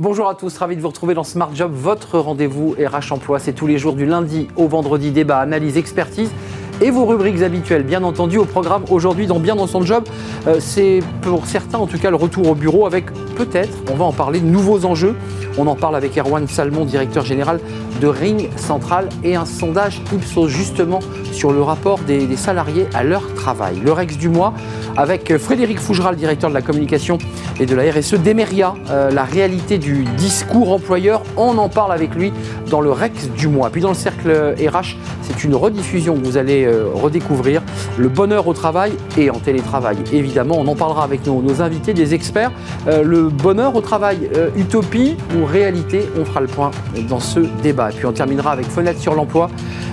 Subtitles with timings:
[0.00, 3.38] Bonjour à tous, ravi de vous retrouver dans Smart Job, votre rendez-vous RH Emploi.
[3.38, 6.32] C'est tous les jours du lundi au vendredi, débat, analyse, expertise
[6.80, 10.04] et vos rubriques habituelles, bien entendu, au programme aujourd'hui dans Bien dans son job.
[10.46, 14.04] Euh, c'est pour certains, en tout cas, le retour au bureau avec peut-être, on va
[14.04, 15.14] en parler, nouveaux enjeux.
[15.56, 17.60] On en parle avec Erwan Salmon, directeur général
[18.00, 20.98] de Ring Central, et un sondage Ipsos justement
[21.30, 23.80] sur le rapport des, salariés à leur travail.
[23.84, 24.54] Le Rex du mois
[24.96, 27.18] avec Frédéric Fougeral, directeur de la communication
[27.60, 31.22] et de la RSE d'Emeria, euh, la réalité du discours employeur.
[31.36, 32.32] On en parle avec lui
[32.70, 33.70] dans le Rex du mois.
[33.70, 37.62] Puis dans le cercle RH, c'est une rediffusion que vous allez euh, redécouvrir.
[37.98, 39.96] Le bonheur au travail et en télétravail.
[40.12, 42.52] Évidemment, on en parlera avec nos, invités, des experts.
[42.88, 46.70] Euh, le bonheur au travail, utopie ou réalité On fera le point
[47.08, 47.90] dans ce débat.
[47.90, 49.50] Et puis on terminera avec Fenêtre sur l'emploi.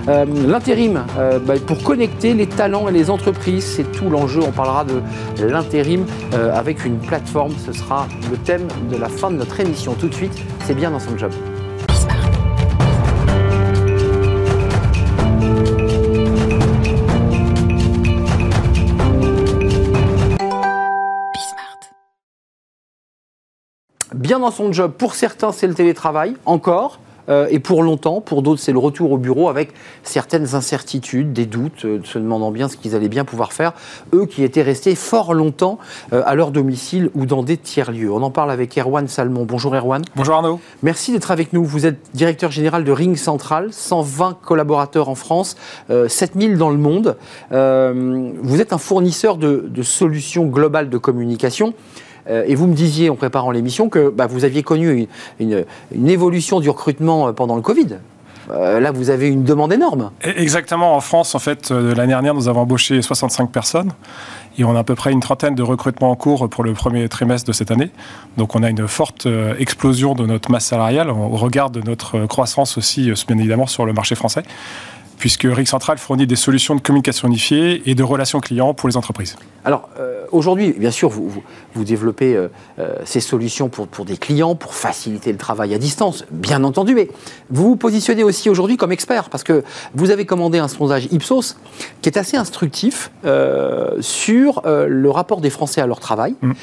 [0.07, 1.03] L'intérim,
[1.45, 4.41] bah, pour connecter les talents et les entreprises, c'est tout l'enjeu.
[4.45, 4.83] On parlera
[5.39, 7.53] l'intérim avec une plateforme.
[7.65, 9.93] Ce sera le thème de la fin de notre émission.
[9.93, 10.33] Tout de suite,
[10.65, 11.31] c'est bien dans son job.
[24.13, 26.99] Bien dans son job, pour certains c'est le télétravail, encore.
[27.29, 31.45] Euh, et pour longtemps, pour d'autres, c'est le retour au bureau avec certaines incertitudes, des
[31.45, 33.73] doutes, euh, se demandant bien ce qu'ils allaient bien pouvoir faire,
[34.13, 35.79] eux qui étaient restés fort longtemps
[36.13, 38.11] euh, à leur domicile ou dans des tiers-lieux.
[38.11, 39.45] On en parle avec Erwan Salmon.
[39.45, 40.01] Bonjour Erwan.
[40.15, 40.59] Bonjour Arnaud.
[40.83, 41.63] Merci d'être avec nous.
[41.63, 45.55] Vous êtes directeur général de Ring Central, 120 collaborateurs en France,
[45.89, 47.17] 7000 dans le monde.
[47.51, 51.73] vous êtes un fournisseur de, de solutions globales de communication.
[52.29, 55.07] Euh, et vous me disiez en préparant l'émission que bah, vous aviez connu
[55.39, 55.65] une,
[56.07, 57.97] évolution du recrutement euh, pendant le Covid.
[58.49, 60.11] Euh, là, vous avez une demande énorme.
[60.25, 60.95] E-, exactement.
[60.95, 63.91] En France, en fait, l'année dernière, nous avons embauché 65 personnes
[64.57, 67.07] et on a à peu près une trentaine de recrutements en cours pour le premier
[67.07, 67.91] trimestre de cette année.
[68.37, 69.27] Donc, on a une forte
[69.59, 73.93] explosion de notre masse salariale au regard de notre croissance aussi, bien évidemment, sur le
[73.93, 74.43] marché français
[75.21, 78.97] puisque RIC Central fournit des solutions de communication unifiée et de relations clients pour les
[78.97, 79.35] entreprises.
[79.63, 81.43] Alors, euh, aujourd'hui, bien sûr, vous,
[81.75, 82.47] vous, développez euh,
[82.79, 86.95] euh, ces solutions pour, pour, des clients, pour faciliter le travail à distance, bien entendu,
[86.95, 87.09] mais
[87.51, 91.57] vous vous positionnez aussi aujourd'hui comme expert, parce que vous avez commandé un sondage Ipsos
[92.01, 93.11] qui est assez instructif
[93.99, 96.53] sur le rapport des Français à leur travail, mm.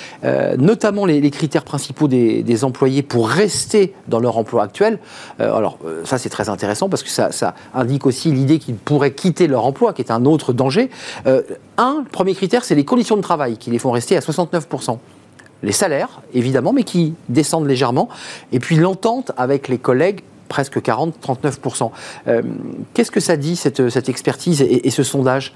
[0.58, 4.98] notamment les, critères principaux des, des, employés pour rester dans leur emploi actuel.
[5.38, 9.46] alors, ça, c'est très intéressant, parce que ça, ça indique aussi l'idée qu'ils pourraient quitter
[9.46, 10.90] leur emploi, qui est un autre danger.
[11.26, 11.42] Euh,
[11.76, 14.98] un, premier critère, c'est les conditions de travail qui les font rester à 69%
[15.62, 18.08] les salaires, évidemment, mais qui descendent légèrement,
[18.52, 21.90] et puis l'entente avec les collègues, presque 40-39%.
[22.28, 22.42] Euh,
[22.94, 25.52] qu'est-ce que ça dit, cette, cette expertise et ce sondage?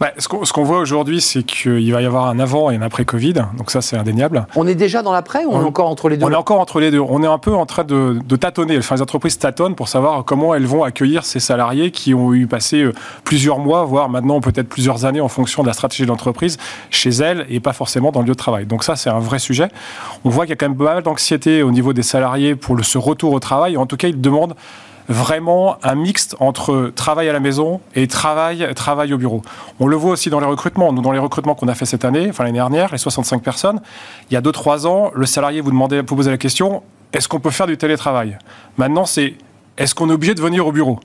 [0.00, 3.04] Bah, ce qu'on voit aujourd'hui, c'est qu'il va y avoir un avant et un après
[3.04, 4.46] Covid, donc ça c'est indéniable.
[4.56, 6.60] On est déjà dans l'après ou on, est encore entre les deux On est encore
[6.60, 7.00] entre les deux.
[7.00, 8.78] On est un peu en train de, tâtonner.
[8.78, 12.46] Enfin, les entreprises tâtonnent pour savoir comment elles vont accueillir ces salariés qui ont eu
[12.46, 12.92] passé euh,
[13.24, 16.58] plusieurs mois, voire maintenant peut-être plusieurs années en fonction de la stratégie de l'entreprise
[16.90, 18.66] chez elles et pas forcément dans le lieu de travail.
[18.66, 19.68] Donc ça c'est un vrai sujet.
[20.24, 22.76] On voit qu'il y a quand même pas mal d'anxiété au niveau des salariés pour
[22.76, 23.76] le, ce retour au travail.
[23.76, 24.54] En tout cas, ils demandent
[25.08, 29.42] vraiment un mixte entre travail à la maison et travail, travail au bureau.
[29.80, 30.92] On le voit aussi dans les recrutements.
[30.92, 33.80] Nous, dans les recrutements qu'on a fait cette année, enfin l'année dernière, les 65 personnes,
[34.30, 36.82] il y a 2-3 ans, le salarié vous demandait, vous posait la question
[37.12, 38.38] est-ce qu'on peut faire du télétravail?
[38.78, 39.34] Maintenant, c'est
[39.76, 40.98] est-ce qu'on est obligé de venir au bureau?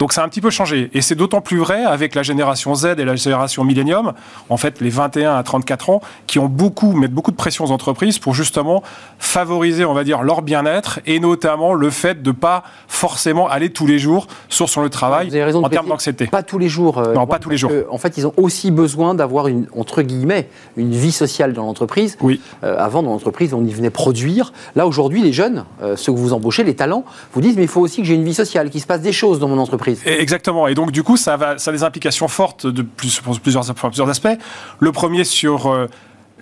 [0.00, 0.90] Donc ça a un petit peu changé.
[0.94, 4.14] Et c'est d'autant plus vrai avec la génération Z et la génération Millennium,
[4.48, 7.70] en fait les 21 à 34 ans, qui ont beaucoup, mettent beaucoup de pression aux
[7.70, 8.82] entreprises pour justement
[9.18, 13.86] favoriser, on va dire, leur bien-être et notamment le fait de pas forcément aller tous
[13.86, 16.26] les jours sur son lieu de travail Vous avez raison en termes d'anxiété.
[16.28, 16.96] Pas tous les jours.
[16.96, 17.70] Euh, non, pas tous les jours.
[17.90, 22.16] en fait, ils ont aussi besoin d'avoir une, entre guillemets, une vie sociale dans l'entreprise.
[22.22, 22.40] Oui.
[22.64, 24.54] Euh, avant, dans l'entreprise, on y venait produire.
[24.76, 27.68] Là, aujourd'hui, les jeunes, euh, ceux que vous embauchez, les talents, vous disent, mais il
[27.68, 29.89] faut aussi que j'ai une vie sociale, qu'il se passe des choses dans mon entreprise.
[30.06, 30.68] Exactement.
[30.68, 34.38] Et donc, du coup, ça, a des implications fortes de plus, plusieurs, plusieurs aspects.
[34.78, 35.86] Le premier sur euh,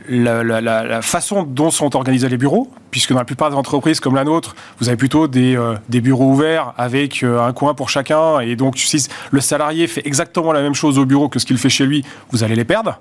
[0.09, 4.25] la, façon dont sont organisés les bureaux, puisque dans la plupart des entreprises comme la
[4.25, 8.57] nôtre, vous avez plutôt des, euh, bureaux ouverts avec euh, un coin pour chacun, et
[8.57, 11.69] donc si le salarié fait exactement la même chose au bureau que ce qu'il fait
[11.69, 13.01] chez lui, vous allez les perdre.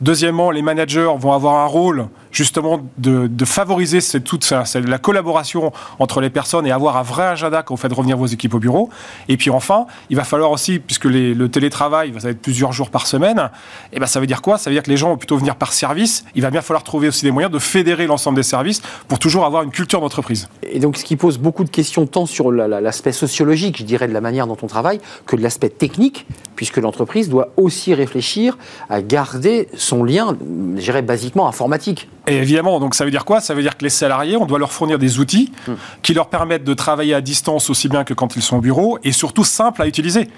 [0.00, 6.20] Deuxièmement, les managers vont avoir un rôle justement de, favoriser cette, toute la collaboration entre
[6.20, 8.90] les personnes et avoir un vrai agenda quand vous faites revenir vos équipes au bureau.
[9.28, 13.06] Et puis enfin, il va falloir aussi, puisque le télétravail va être plusieurs jours par
[13.06, 13.50] semaine,
[13.92, 14.58] et eh ben ça veut dire quoi?
[14.58, 16.24] Ça veut dire que les gens vont plutôt venir par service.
[16.34, 19.27] Il va bien falloir trouver aussi des moyens de fédérer l'ensemble des services pour toujours
[19.28, 20.48] toujours avoir une culture d'entreprise.
[20.62, 24.14] Et donc, ce qui pose beaucoup de questions, tant sur l'aspect sociologique, je dirais, de
[24.14, 26.26] la manière dont on travaille, que de l'aspect technique,
[26.56, 28.56] puisque l'entreprise doit aussi réfléchir
[28.88, 30.34] à garder son lien,
[30.76, 32.08] je dirais, basiquement informatique.
[32.26, 33.40] Et évidemment, donc ça veut dire quoi?
[33.40, 35.72] Ça veut dire que les salariés, on doit leur fournir des outils hmm.
[36.02, 38.98] qui leur permettent de travailler à distance aussi bien que quand ils sont au bureau,
[39.04, 40.28] et surtout simples à utiliser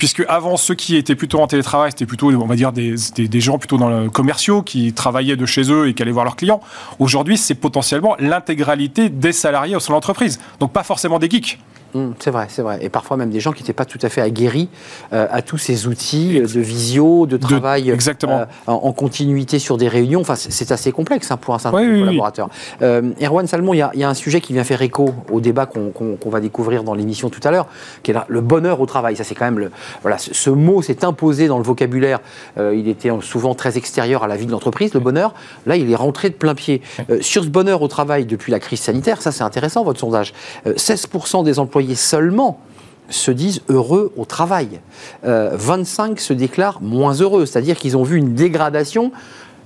[0.00, 3.78] puisque avant ceux qui étaient plutôt en télétravail, c'était plutôt, des, gens plutôt
[4.10, 6.62] commerciaux qui travaillaient de chez eux et qui allaient voir leurs clients.
[6.98, 11.58] Aujourd'hui, c'est potentiellement l'intégralité des salariés au sein de l'entreprise, donc pas forcément des geeks.
[11.94, 12.78] Mmh, c'est vrai, c'est vrai.
[12.82, 14.68] Et parfois même des gens qui n'étaient pas tout à fait aguerris
[15.12, 18.40] euh, à tous ces outils de visio, de travail exactement.
[18.40, 20.20] Euh, en, continuité sur des réunions.
[20.20, 22.48] Enfin, c'est assez complexe hein, pour un certain nombre de collaborateurs.
[22.82, 26.18] Euh, Erwan Salmon, il y, a un sujet qui vient faire écho au débat qu'on
[26.26, 27.66] va découvrir dans l'émission tout à l'heure,
[28.02, 29.16] qui est le bonheur au travail.
[29.16, 29.70] Ça, c'est quand même le,
[30.02, 32.20] voilà, ce, mot s'est imposé dans le vocabulaire.
[32.58, 35.34] il était souvent très extérieur à la vie de l'entreprise, le bonheur.
[35.66, 36.82] Là, il est rentré de plein pied.
[37.20, 40.32] sur ce bonheur au travail depuis la crise sanitaire, ça, c'est intéressant votre sondage.
[40.66, 42.60] 16% des employés seulement
[43.08, 44.80] se disent heureux au travail.
[45.22, 49.12] 25 euh, se déclarent moins heureux, c'est-à-dire qu'ils ont vu une dégradation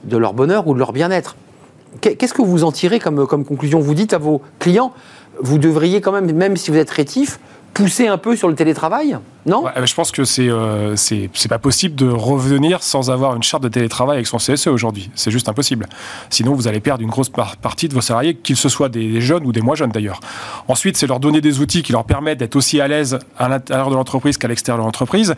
[0.05, 1.37] de leur bonheur ou de leur bien-être.
[2.01, 3.79] Qu'est-ce que vous en tirez comme, comme conclusion?
[3.81, 4.93] Vous dites à vos clients,
[5.41, 7.39] vous devriez quand même, même si vous êtes rétif,
[7.75, 9.65] pousser un peu sur le télétravail non?
[9.85, 10.97] Je pense que c'est euh,
[11.49, 15.11] pas possible de revenir sans avoir une charte de télétravail avec son CSE aujourd'hui.
[15.15, 15.87] C'est juste impossible.
[16.31, 19.53] Sinon, vous allez perdre une grosse partie de vos salariés, qu'ils soit des, jeunes ou
[19.53, 20.21] des moins jeunes d'ailleurs.
[20.69, 23.91] Ensuite, c'est leur donner des outils qui leur permettent d'être aussi à l'aise à l'intérieur
[23.91, 25.35] de l'entreprise qu'à l'extérieur de l'entreprise.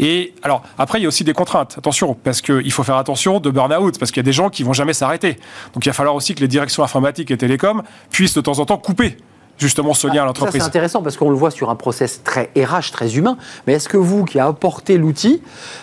[0.00, 1.76] Et alors, après, il y a aussi des contraintes.
[1.78, 4.64] Attention, parce qu'il faut faire attention de burn-out, parce qu'il y a des gens qui
[4.64, 5.38] vont jamais s'arrêter.
[5.74, 8.66] Donc, il va falloir aussi que les directions informatiques et télécoms puissent de temps en
[8.66, 9.16] temps couper
[9.58, 10.60] justement ce lien à l'entreprise.
[10.60, 13.36] C'est intéressant parce qu'on le voit sur un process très RH, très humain.
[13.66, 15.42] Mais est-ce que vous, qui a apporté l'outil,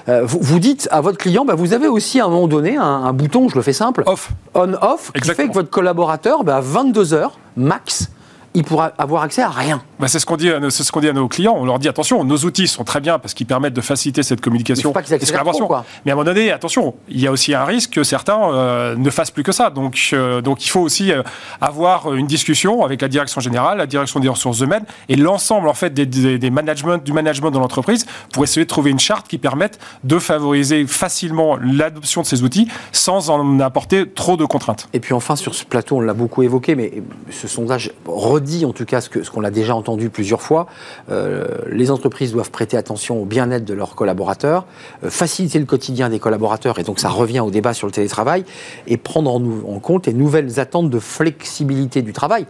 [0.10, 3.14] euh, vous, dites à votre client, bah, vous avez aussi à un moment donné un,
[3.14, 7.14] bouton, je le fais simple, off, on-off, qui fait que votre collaborateur, bah, à 22
[7.14, 8.10] heures max,
[8.54, 9.82] il pourra avoir accès à rien.
[10.00, 11.56] Bah c'est ce qu'on dit, c'est ce qu'on dit à nos clients.
[11.58, 14.42] On leur dit attention, nos outils sont très bien parce qu'ils permettent de faciliter cette
[14.42, 15.70] communication mais et collaboration.
[16.06, 18.96] Mais à un moment donné, attention, il y a aussi un risque que certains euh,
[18.96, 19.70] ne fassent plus que ça.
[19.70, 21.24] Donc, euh, donc il faut aussi euh,
[21.62, 25.74] avoir une discussion avec la direction générale, la direction des ressources humaines et l'ensemble en
[25.74, 29.38] fait des, des, management, du management de l'entreprise pour essayer de trouver une charte qui
[29.38, 34.90] permette de favoriser facilement l'adoption de ces outils sans en apporter trop de contraintes.
[34.94, 36.92] Et puis enfin sur ce plateau, on l'a beaucoup évoqué, mais
[37.30, 37.92] ce sondage
[38.42, 40.68] dit en tout cas ce qu'on a déjà entendu plusieurs fois.
[41.10, 44.66] Euh, les entreprises doivent prêter attention au bien-être de leurs collaborateurs,
[45.04, 48.44] euh, faciliter le quotidien des collaborateurs, et donc ça revient au débat sur le télétravail,
[48.88, 52.46] et prendre en, en compte les nouvelles attentes de flexibilité du travail.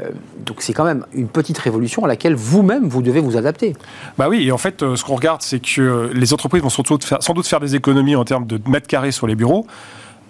[0.00, 0.10] Euh,
[0.44, 3.74] donc c'est quand même une petite révolution à laquelle vous-même, vous devez vous adapter.
[4.18, 7.04] Bah oui, et en fait, ce qu'on regarde, c'est que les entreprises vont sans doute,
[7.04, 9.66] faire, sans doute faire des économies en termes de mètres carrés sur les bureaux.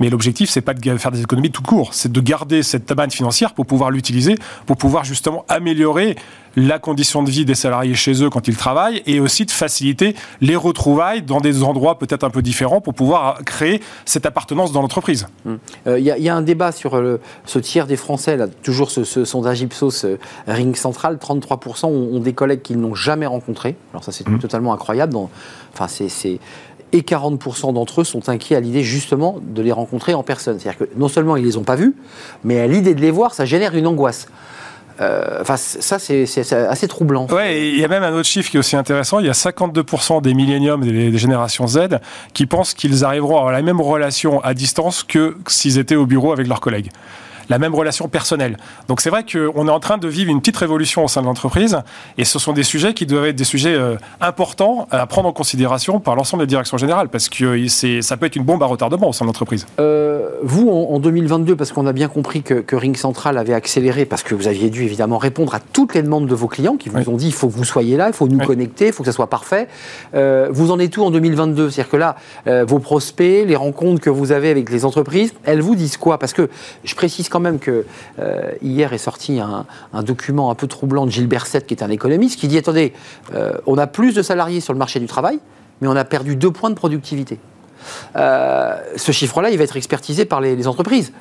[0.01, 3.11] Mais l'objectif, c'est pas de faire des économies tout court, c'est de garder cette manne
[3.11, 6.17] financière pour pouvoir l'utiliser, pour pouvoir justement améliorer
[6.57, 10.17] la condition de vie des salariés chez eux quand ils travaillent et aussi de faciliter
[10.41, 14.81] les retrouvailles dans des endroits peut-être un peu différents pour pouvoir créer cette appartenance dans
[14.81, 15.27] l'entreprise.
[15.45, 15.59] Il hum.
[15.87, 19.61] euh, y, a un débat sur euh, ce tiers des Français, là, toujours ce, sondage
[19.61, 20.07] Ipsos
[20.47, 23.77] Ring Central, 33% ont, des collègues qu'ils n'ont jamais rencontrés.
[23.93, 24.39] Alors ça c'est hum.
[24.39, 25.15] totalement incroyable.
[25.75, 26.41] enfin c'est
[26.97, 30.59] et 40% d'entre eux sont inquiets à l'idée justement de les rencontrer en personne.
[30.59, 31.95] C'est-à-dire que non seulement ils ne les ont pas vus,
[32.45, 34.29] mais à l'idée de les voir, ça génère une angoisse.
[35.01, 37.27] Euh, enfin, ça, c'est assez troublant.
[37.51, 39.21] Il y a même un autre chiffre qui est aussi intéressant.
[39.21, 41.99] Il y a 52% des milléniums, des, des, générations Z,
[42.33, 46.07] qui pensent qu'ils arriveront à avoir la même relation à distance que s'ils étaient au
[46.07, 46.91] bureau avec leurs collègues
[47.49, 48.57] la même relation personnelle.
[48.89, 51.27] Donc c'est vrai qu'on est en train de vivre une petite révolution au sein de
[51.27, 51.79] l'entreprise,
[52.19, 55.33] et ce sont des sujets qui doivent être des sujets euh, importants à prendre en
[55.33, 58.67] considération par l'ensemble des directions générales, parce que euh, ça peut être une bombe à
[58.67, 59.67] retardement au sein de l'entreprise.
[59.81, 64.23] Euh, vous, en, 2022, parce qu'on a bien compris que, Ring Central avait accéléré, parce
[64.23, 67.09] que vous aviez dû évidemment répondre à toutes les demandes de vos clients qui vous
[67.09, 69.11] ont dit il faut que vous soyez là, il faut nous connecter, il faut que
[69.11, 69.69] ça soit parfait.
[70.13, 72.17] vous en êtes tout en 2022 C'est-à-dire que là,
[72.65, 76.19] vos prospects, les rencontres que vous avez avec les entreprises, elles vous disent quoi?
[76.19, 76.49] Parce que
[76.85, 77.85] je précise quand même que
[78.19, 79.67] euh, hier est sorti un,
[80.03, 82.93] document un peu troublant de Gilles Berset, qui est un économiste, qui dit attendez,
[83.35, 85.39] euh, on a plus de salariés sur le marché du travail,
[85.81, 87.39] mais on a perdu deux points de productivité.
[88.17, 91.13] Euh, ce chiffre-là, il va être expertisé par les, entreprises.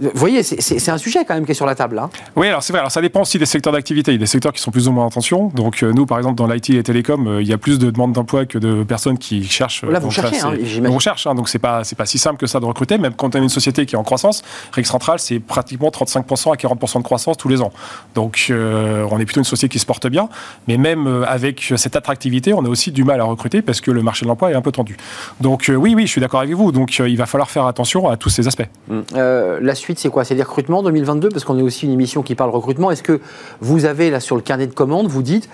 [0.00, 1.98] Vous voyez, c'est un sujet quand même qui est sur la table.
[1.98, 2.10] Hein.
[2.36, 2.80] Oui, alors c'est vrai.
[2.80, 4.12] Alors ça dépend aussi des secteurs d'activité.
[4.12, 5.48] Il y a des secteurs qui sont plus ou moins en tension.
[5.48, 7.78] Donc euh, nous, par exemple, dans l'IT et les télécoms, euh, il y a plus
[7.78, 9.82] de demandes d'emploi que de personnes qui cherchent.
[9.82, 10.54] Là, vous cherchez, hein,
[10.86, 12.98] On cherche, hein, donc c'est pas c'est pas si simple que ça de recruter.
[12.98, 14.42] Même quand on a une société qui est en croissance,
[14.72, 17.72] Rick Central, c'est pratiquement 35% à 40% de croissance tous les ans.
[18.14, 20.28] Donc on est plutôt une société qui se porte bien.
[20.68, 24.02] Mais même avec cette attractivité, on a aussi du mal à recruter parce que le
[24.02, 24.96] marché de l'emploi est un peu tendu.
[25.40, 26.70] Donc oui, oui, oui, je suis d'accord avec vous.
[26.70, 28.68] Donc il va falloir faire attention à tous ces aspects.
[28.90, 29.04] Hum.
[29.14, 30.24] la suite, c'est quoi?
[30.24, 32.90] C'est des recrutements 2022 Parce qu'on est aussi une émission qui parle recrutement.
[32.90, 33.20] Est-ce que
[33.60, 35.48] vous avez là sur le carnet de commande, vous dites,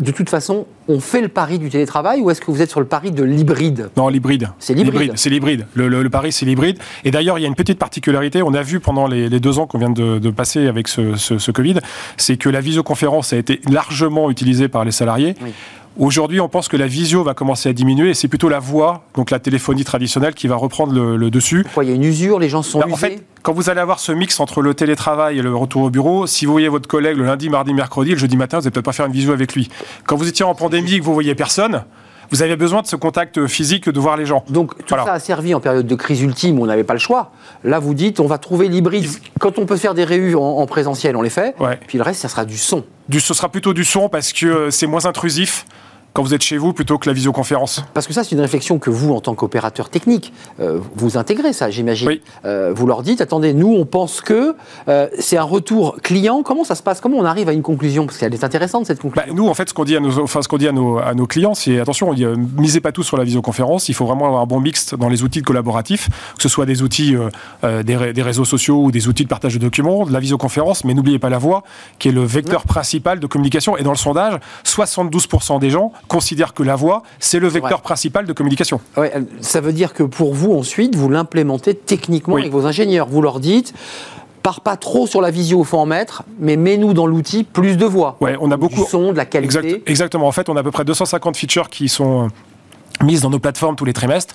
[0.00, 2.80] de toute façon, on fait le pari du télétravail ou est-ce que vous êtes sur
[2.80, 3.90] le pari de l'hybride?
[3.96, 4.50] Non, l'hybride.
[4.58, 5.12] C'est l'hybride.
[5.16, 5.66] C'est l'hybride.
[5.74, 6.78] Le, pari, c'est l'hybride.
[7.04, 8.42] Et d'ailleurs, il y a une petite particularité.
[8.42, 11.78] On a vu pendant les, deux ans qu'on vient de, passer avec ce, Covid,
[12.16, 15.34] c'est que la visioconférence a été largement utilisée par les salariés.
[15.96, 19.04] Aujourd'hui, on pense que la visio va commencer à diminuer et c'est plutôt la voix,
[19.14, 21.62] donc la téléphonie traditionnelle, qui va reprendre le, dessus.
[21.62, 23.80] Pourquoi Il y a une usure, les gens sont ben, En fait, quand vous allez
[23.80, 26.88] avoir ce mix entre le télétravail et le retour au bureau, si vous voyez votre
[26.88, 29.32] collègue le lundi, mardi, mercredi, le jeudi matin, vous n'allez peut-être pas faire une visio
[29.32, 29.68] avec lui.
[30.04, 31.84] Quand vous étiez en pandémie et que vous voyez personne,
[32.30, 34.44] vous avez besoin de ce contact physique, de voir les gens.
[34.48, 36.98] Donc tout ça a servi en période de crise ultime où on n'avait pas le
[36.98, 37.30] choix.
[37.62, 39.08] Là, vous dites, on va trouver l'hybride.
[39.38, 41.54] Quand on peut faire des réunions en, présentiel, on les fait.
[41.86, 42.84] Puis le reste, ça sera du son.
[43.08, 45.66] Du, ce sera plutôt du son parce que c'est moins intrusif
[46.14, 48.78] quand vous êtes chez vous plutôt que la visioconférence Parce que ça, c'est une réflexion
[48.78, 52.06] que vous, en tant qu'opérateur technique, euh, vous intégrez ça, j'imagine.
[52.06, 52.22] Oui.
[52.44, 54.54] Euh, vous leur dites, attendez, nous, on pense que
[54.88, 56.44] euh, c'est un retour client.
[56.44, 57.00] Comment ça se passe?
[57.00, 58.06] Comment on arrive à une conclusion?
[58.06, 59.26] Parce qu'elle est intéressante, cette conclusion.
[59.26, 60.98] Bah, nous, en fait, ce qu'on dit à nos, enfin, ce qu'on dit à nos,
[60.98, 62.24] à nos clients, c'est attention, on dit,
[62.56, 63.88] misez pas tout sur la visioconférence.
[63.88, 66.82] Il faut vraiment avoir un bon mix dans les outils collaboratifs, que ce soit des
[66.82, 67.16] outils
[67.64, 70.94] des, des, réseaux sociaux ou des outils de partage de documents, de la visioconférence, mais
[70.94, 71.64] n'oubliez pas la voix,
[71.98, 73.76] qui est le vecteur principal de communication.
[73.76, 78.26] Et dans le sondage, 72% des gens considère que la voix, c'est le vecteur principal
[78.26, 78.80] de communication.
[78.96, 83.08] Ouais, ça veut dire que pour vous, ensuite, vous l'implémentez techniquement avec vos ingénieurs.
[83.08, 83.74] Vous leur dites,
[84.42, 87.76] pars pas trop sur la visio, il faut en mettre, mais mets-nous dans l'outil plus
[87.76, 88.16] de voix.
[88.20, 88.84] Ouais, on a beaucoup.
[88.84, 89.82] Du son, de la qualité.
[89.86, 90.28] exactement.
[90.28, 92.28] En fait, on a à peu près 250 features qui sont
[93.02, 94.34] mises dans nos plateformes tous les trimestres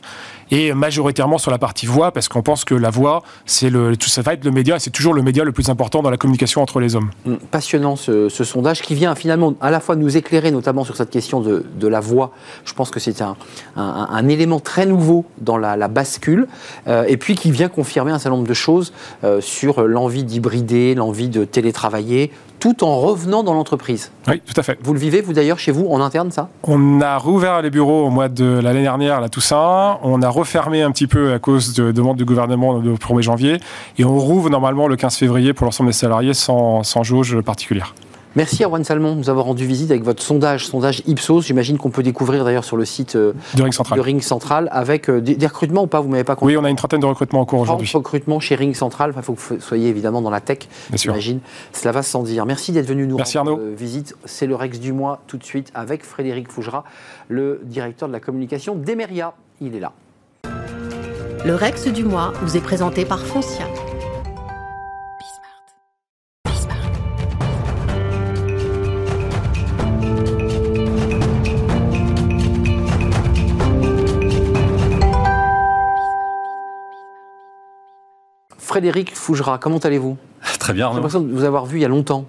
[0.51, 4.09] et majoritairement sur la partie voix, parce qu'on pense que la voix, c'est le, tout
[4.09, 6.61] ça va être le média, c'est toujours le média le plus important dans la communication
[6.61, 7.11] entre les hommes.
[7.25, 11.11] Mm, passionnant ce, sondage qui vient finalement à la fois nous éclairer, notamment sur cette
[11.11, 12.31] question de, de la voix.
[12.65, 13.35] Je pense que c'est un,
[13.75, 16.47] un, élément très nouveau dans la, bascule,
[16.87, 20.95] euh, et puis qui vient confirmer un certain nombre de choses euh, sur l'envie d'hybrider,
[20.95, 24.11] l'envie de télétravailler, tout en revenant dans l'entreprise.
[24.27, 24.77] Oui, tout à fait.
[24.83, 26.49] Vous le vivez, vous d'ailleurs, chez vous, en interne, ça?
[26.63, 29.97] On a rouvert les bureaux au mois de l'année dernière, la Toussaint.
[30.03, 33.57] On a refermé un petit peu à cause de demandes du gouvernement le 1er janvier.
[33.97, 37.93] Et on rouvre normalement le 15 février pour l'ensemble des salariés sans, sans jauge particulière.
[38.39, 41.41] Merci à Juan Salmon de nous avoir rendu visite avec votre sondage, sondage Ipsos.
[41.41, 45.10] J'imagine qu'on peut découvrir d'ailleurs sur le site euh, de Ring Central, Ring Central avec
[45.10, 47.41] euh, des, recrutements ou pas Vous m'avez pas Oui, on a une trentaine de recrutements
[47.41, 47.91] en cours aujourd'hui.
[47.93, 49.12] recrutements chez Ring Central.
[49.13, 50.60] Il faut que vous soyez évidemment dans la tech.
[50.93, 51.41] J'imagine.
[51.74, 52.46] Cela va sans dire.
[52.46, 54.15] Merci d'être venu nous rendre euh, visite.
[54.24, 56.86] C'est le Rex du mois tout de suite avec Frédéric Fougera,
[57.27, 59.34] le directeur de la communication d'Emeria.
[59.60, 59.91] Il est là.
[61.43, 63.65] Le Rex du mois vous est présenté par Foncia.
[78.69, 80.15] Frédéric Fougera, comment allez-vous?
[80.59, 80.89] Très bien.
[80.89, 82.25] J'ai l'impression de vous avoir vu il y a longtemps.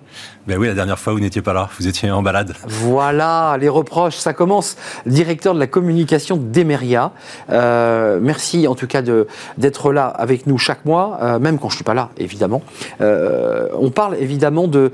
[0.47, 1.68] Ben oui, la dernière fois, vous n'étiez pas là.
[1.78, 2.54] Vous étiez en balade.
[2.66, 4.78] Voilà, les reproches, ça commence.
[5.04, 7.12] Directeur de la communication d'Emeria.
[7.50, 9.02] Euh, merci en tout cas
[9.59, 12.62] d'être là avec nous chaque mois, euh, même quand je ne suis pas là, évidemment.
[13.02, 14.92] Euh, on parle évidemment de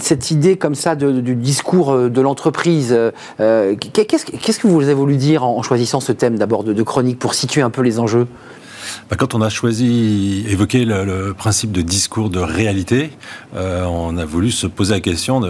[0.00, 2.98] cette idée comme ça du discours de l'entreprise.
[3.38, 7.62] Qu'est-ce que vous avez voulu dire en, choisissant ce thème d'abord de chronique pour situer
[7.62, 8.26] un peu les enjeux?
[9.10, 13.10] Bah, quand on a choisi, évoquer le, principe de discours de réalité,
[13.54, 15.40] euh, on a voulu se poser la question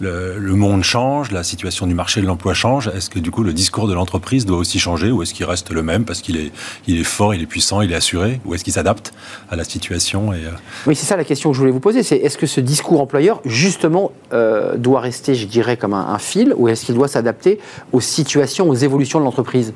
[0.00, 2.88] le, monde change, la situation du marché de l'emploi change.
[2.88, 5.70] Est-ce que du coup le discours de l'entreprise doit aussi changer ou est-ce qu'il reste
[5.70, 8.72] le même parce qu'il est, fort, il est puissant, il est assuré ou est-ce qu'il
[8.72, 9.12] s'adapte
[9.50, 10.50] à la situation euh,
[10.86, 12.02] Oui, c'est ça la question que je voulais vous poser.
[12.02, 16.54] C'est est-ce que ce discours employeur justement euh, doit rester, je dirais, comme un fil
[16.56, 17.58] ou est-ce qu'il doit s'adapter
[17.92, 19.72] aux situations, aux évolutions de l'entreprise?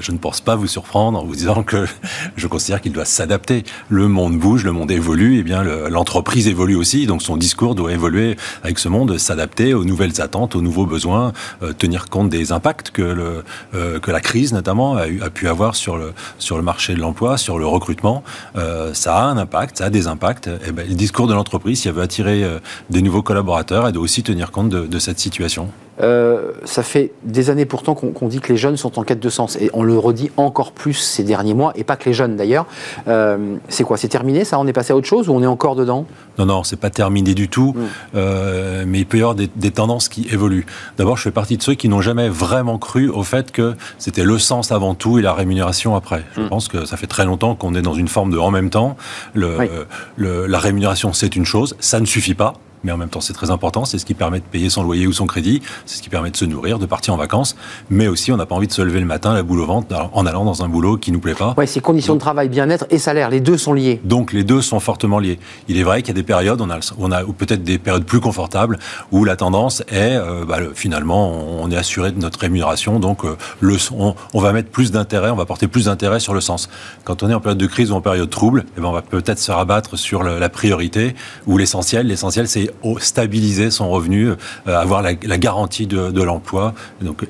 [0.00, 1.86] Je ne pense pas vous surprendre en vous disant que
[2.36, 3.64] je considère qu'il doit s'adapter.
[3.88, 7.92] Le monde bouge, le monde évolue, et bien l'entreprise évolue aussi, donc son discours doit
[7.92, 12.52] évoluer avec ce monde, s'adapter aux nouvelles attentes, aux nouveaux besoins, euh, tenir compte des
[12.52, 13.42] impacts que,
[13.74, 17.36] euh, que la crise notamment a, pu avoir sur le, sur le marché de l'emploi,
[17.36, 18.22] sur le recrutement.
[18.56, 20.48] Euh, ça a un impact, ça a des impacts.
[20.66, 22.44] Et ben, le discours de l'entreprise, si elle veut attirer
[22.90, 25.70] des nouveaux collaborateurs, elle doit aussi tenir compte de cette situation.
[26.00, 29.28] Euh, ça fait des années pourtant qu'on dit que les jeunes sont en quête de
[29.28, 29.56] sens.
[29.56, 32.66] Et on le redit encore plus ces derniers mois, et pas que les jeunes d'ailleurs.
[33.08, 34.58] Euh, c'est quoi C'est terminé ça?
[34.58, 36.06] On est passé à autre chose ou on est encore dedans?
[36.38, 37.74] Non, non, c'est pas terminé du tout.
[37.76, 37.84] Mm.
[38.16, 40.66] Euh, mais il peut y avoir des, tendances qui évoluent.
[40.96, 44.24] D'abord, je fais partie de ceux qui n'ont jamais vraiment cru au fait que c'était
[44.24, 46.24] le sens avant tout et la rémunération après.
[46.36, 46.48] Je mm.
[46.48, 48.96] pense que ça fait très longtemps qu'on est dans une forme de en même temps.
[49.34, 49.68] Le,
[50.16, 53.50] la rémunération, c'est une chose, ça ne suffit pas mais en même temps c'est très
[53.50, 56.08] important, c'est ce qui permet de payer son loyer ou son crédit, c'est ce qui
[56.08, 57.56] permet de se nourrir, de partir en vacances,
[57.90, 59.94] mais aussi on n'a pas envie de se lever le matin la boule au ventre
[60.12, 61.54] en allant dans un boulot qui nous plaît pas.
[61.56, 64.00] Oui, c'est conditions de travail, bien-être et salaire, les deux sont liés.
[64.04, 65.38] Donc les deux sont fortement liés.
[65.68, 68.04] Il est vrai qu'il y a des périodes, on a, on a peut-être des périodes
[68.04, 68.78] plus confortables
[69.12, 71.30] où la tendance est euh, bah, finalement
[71.60, 75.30] on est assuré de notre rémunération, donc euh, le, on, on, va mettre plus d'intérêt,
[75.30, 76.68] on va porter plus d'intérêt sur le sens.
[77.04, 79.02] Quand on est en période de crise ou en période trouble, eh ben, on va
[79.02, 81.14] peut-être se rabattre sur la priorité
[81.46, 82.06] ou l'essentiel.
[82.06, 86.74] L'essentiel c'est stabiliser son revenu, euh, avoir la, garantie de, l'emploi,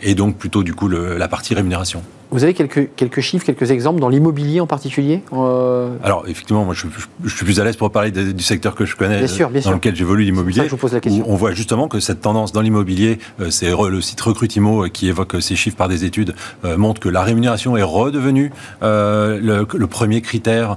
[0.02, 2.02] et donc plutôt du coup la partie rémunération.
[2.36, 6.74] Vous avez quelques, quelques chiffres, quelques exemples dans l'immobilier en particulier euh, Alors, effectivement, moi,
[6.74, 6.86] je,
[7.34, 9.24] suis plus à l'aise pour parler du secteur que je connais,
[9.62, 10.64] dans lequel j'évolue l'immobilier.
[10.66, 11.24] Je vous pose la question.
[11.26, 15.08] On voit justement que cette tendance dans l'immobilier, euh, c'est le site Recrutimo euh, qui
[15.08, 16.34] évoque ces chiffres par des études,
[16.76, 18.52] montre que la rémunération est redevenue
[18.82, 20.76] le, premier critère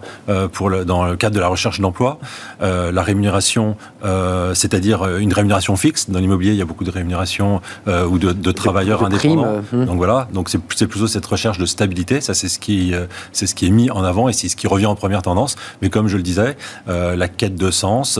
[0.53, 2.19] pour le, dans le cadre de la recherche d'emploi.
[2.61, 3.75] la rémunération,
[4.53, 6.09] c'est-à-dire une rémunération fixe.
[6.09, 9.61] Dans l'immobilier, il y a beaucoup de rémunération ou de, travailleurs indépendants.
[9.73, 9.85] Hum.
[9.85, 12.21] Donc voilà, donc c'est plutôt cette recherche recherche de stabilité.
[12.21, 14.55] Ça, c'est ce qui, euh, c'est ce qui est mis en avant et c'est ce
[14.55, 15.55] qui revient en première tendance.
[15.81, 16.55] Mais comme je le disais,
[16.87, 18.19] euh, la quête de sens,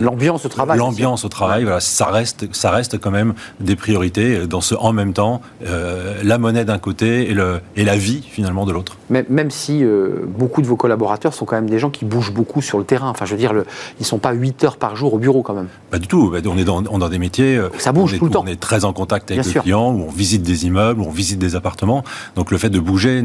[0.00, 4.46] l'ambiance au travail, l'ambiance au travail, voilà, ça reste, ça reste quand même des priorités
[4.46, 8.22] dans ce en même temps, euh, la monnaie d'un côté et le et la vie
[8.28, 8.96] finalement de l'autre.
[9.10, 9.84] Mais même si
[10.26, 13.08] beaucoup de vos collaborateurs sont quand même des gens qui bougent beaucoup sur le terrain.
[13.10, 13.64] Enfin, je veux dire, le,
[14.00, 15.68] ils sont pas 8 heures par jour au bureau quand même.
[15.90, 16.32] Pas du tout.
[16.34, 17.60] On est dans, on dans des métiers.
[17.78, 18.42] Ça bouge tout le temps.
[18.44, 21.10] On est très en contact avec les clients, où on visite des immeubles, où on
[21.10, 22.04] visite des appartements.
[22.36, 23.20] Donc le fait de bouger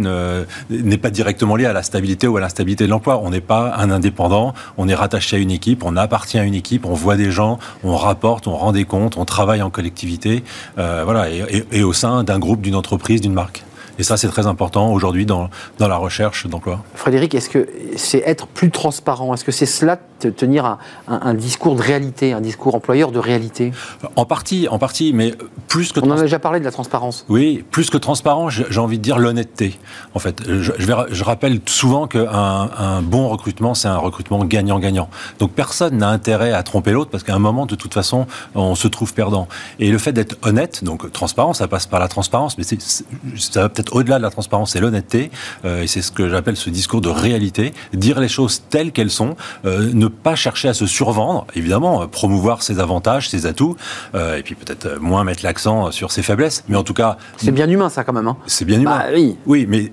[0.69, 3.21] n'est pas directement lié à la stabilité ou à l'instabilité de l'emploi.
[3.24, 6.55] On n'est pas un indépendant, on est rattaché à une équipe, on appartient à une
[6.55, 10.43] équipe, on voit des gens, on rapporte, on rend des comptes, on travaille en collectivité,
[10.79, 13.63] euh, voilà, et au sein d'un groupe, d'une entreprise, d'une marque.
[13.99, 16.81] Et ça, c'est très important aujourd'hui dans, dans la recherche d'emploi.
[16.95, 19.33] Frédéric, est-ce que c'est être plus transparent?
[19.33, 23.71] Est-ce que c'est cela tenir un, un, discours de réalité, un discours employeur de réalité?
[24.15, 25.33] En partie, en partie, mais
[25.67, 25.99] plus que...
[26.01, 27.25] On en a déjà parlé de la transparence.
[27.29, 29.79] Oui, plus que transparent, j'ai envie de dire l'honnêteté.
[30.13, 35.09] En fait, je, je, je rappelle souvent qu'un un bon recrutement, c'est un recrutement gagnant-gagnant.
[35.39, 38.75] Donc personne n'a intérêt à tromper l'autre parce qu'à un moment, de toute façon, on
[38.75, 39.47] se trouve perdant.
[39.79, 43.69] Et le fait d'être honnête, donc transparent, ça passe par la transparence, mais ça va
[43.69, 45.31] peut-être au-delà de la transparence, c'est l'honnêteté,
[45.65, 49.12] euh, et c'est ce que j'appelle ce discours de réalité, dire les choses telles qu'elles
[49.12, 53.75] sont, euh, ne pas chercher à se survendre, évidemment, euh, promouvoir ses avantages, ses atouts,
[54.15, 57.17] et puis peut-être moins mettre l'accent sur ses faiblesses, mais en tout cas...
[57.38, 58.28] C'est bien humain ça quand même.
[58.28, 58.38] Hein.
[58.47, 58.99] C'est bien humain.
[58.99, 59.38] Bah, oui.
[59.45, 59.91] oui, mais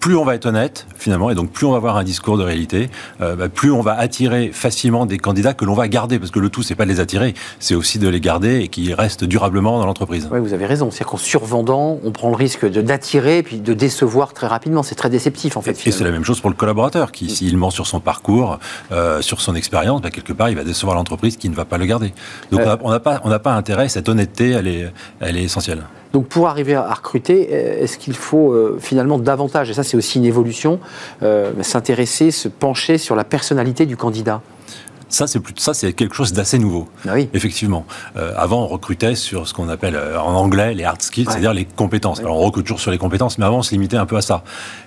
[0.00, 2.42] plus on va être honnête, finalement, et donc plus on va avoir un discours de
[2.42, 6.38] réalité, bah, plus on va attirer facilement des candidats que l'on va garder, parce que
[6.40, 9.24] le tout, c'est pas de les attirer, c'est aussi de les garder et qu'ils restent
[9.24, 10.28] durablement dans l'entreprise.
[10.30, 13.74] Oui, vous avez raison, c'est qu'en survendant, on prend le risque d'attirer et puis de
[13.74, 14.82] décevoir très rapidement.
[14.82, 15.72] C'est très déceptif en fait.
[15.86, 18.58] Et, c'est la même chose pour le collaborateur qui, s'il ment sur son parcours,
[18.92, 21.78] euh, sur son expérience, bah, quelque part, il va décevoir l'entreprise qui ne va pas
[21.78, 22.12] le garder.
[22.50, 22.76] Donc euh.
[22.82, 25.82] on n'a pas, on pas intérêt, cette honnêteté, elle est, elle est essentielle.
[26.12, 30.18] Donc pour arriver à recruter, euh, est-ce qu'il faut finalement davantage, et ça c'est aussi
[30.18, 30.78] une évolution,
[31.62, 34.40] s'intéresser, se pencher sur la personnalité du candidat?
[35.08, 36.88] Ça, c'est ça, c'est quelque chose d'assez nouveau.
[37.06, 37.28] Ah oui.
[37.34, 37.86] Effectivement.
[38.16, 41.54] Euh, avant, on recrutait sur ce qu'on appelle euh, en anglais les hard skills, c'est-à-dire
[41.54, 42.20] les compétences.
[42.20, 44.22] Alors, on recrute toujours sur les compétences, mais avant, on se limitait un peu à
[44.22, 44.44] ça.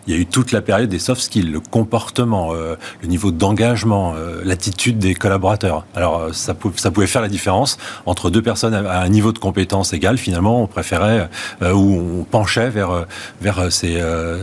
[0.08, 3.32] Il y a eu toute la période des soft skills, le comportement, euh, le niveau
[3.32, 5.86] d'engagement, l'attitude des collaborateurs.
[5.96, 9.94] Alors, ça, ça, pouvait faire la différence entre deux personnes à un niveau de compétence
[9.94, 10.18] égal.
[10.18, 11.30] Finalement, on préférait
[11.62, 13.06] ou on penchait vers
[13.42, 14.02] vers ces,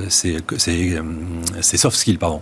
[0.09, 0.99] ces, ces,
[1.61, 2.41] ces soft skills, pardon.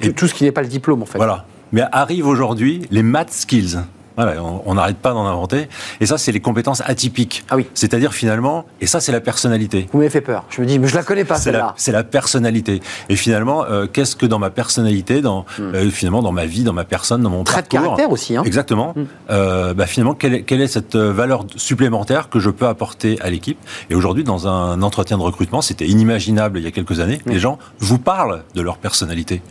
[0.00, 1.18] et tout ce qui n'est pas le diplôme, en fait.
[1.18, 1.44] Voilà.
[1.72, 3.78] Mais arrivent aujourd'hui les math skills.
[4.16, 5.68] Voilà, on n'arrête pas d'en inventer.
[6.00, 7.44] Et ça, c'est les compétences atypiques.
[7.50, 7.66] Ah oui.
[7.74, 9.88] C'est-à-dire finalement, et ça, c'est la personnalité.
[9.92, 10.44] Vous m'avez fait peur.
[10.48, 11.74] Je me dis, mais je la connais pas celle-là.
[11.76, 12.80] C'est la, personnalité.
[13.10, 15.74] Et finalement, euh, qu'est-ce que dans ma personnalité, dans hmm.
[15.74, 17.80] euh, finalement dans ma vie, dans ma personne, dans mon Trait parcours.
[17.80, 18.36] de caractère aussi.
[18.36, 18.42] Hein.
[18.46, 18.94] Exactement.
[18.96, 19.04] Hmm.
[19.28, 23.28] Euh, bah, finalement, quelle est, quelle est, cette valeur supplémentaire que je peux apporter à
[23.28, 23.58] l'équipe?
[23.90, 27.20] Et aujourd'hui, dans un entretien de recrutement, c'était inimaginable il y a quelques années.
[27.26, 29.42] Les gens vous parlent de leur personnalité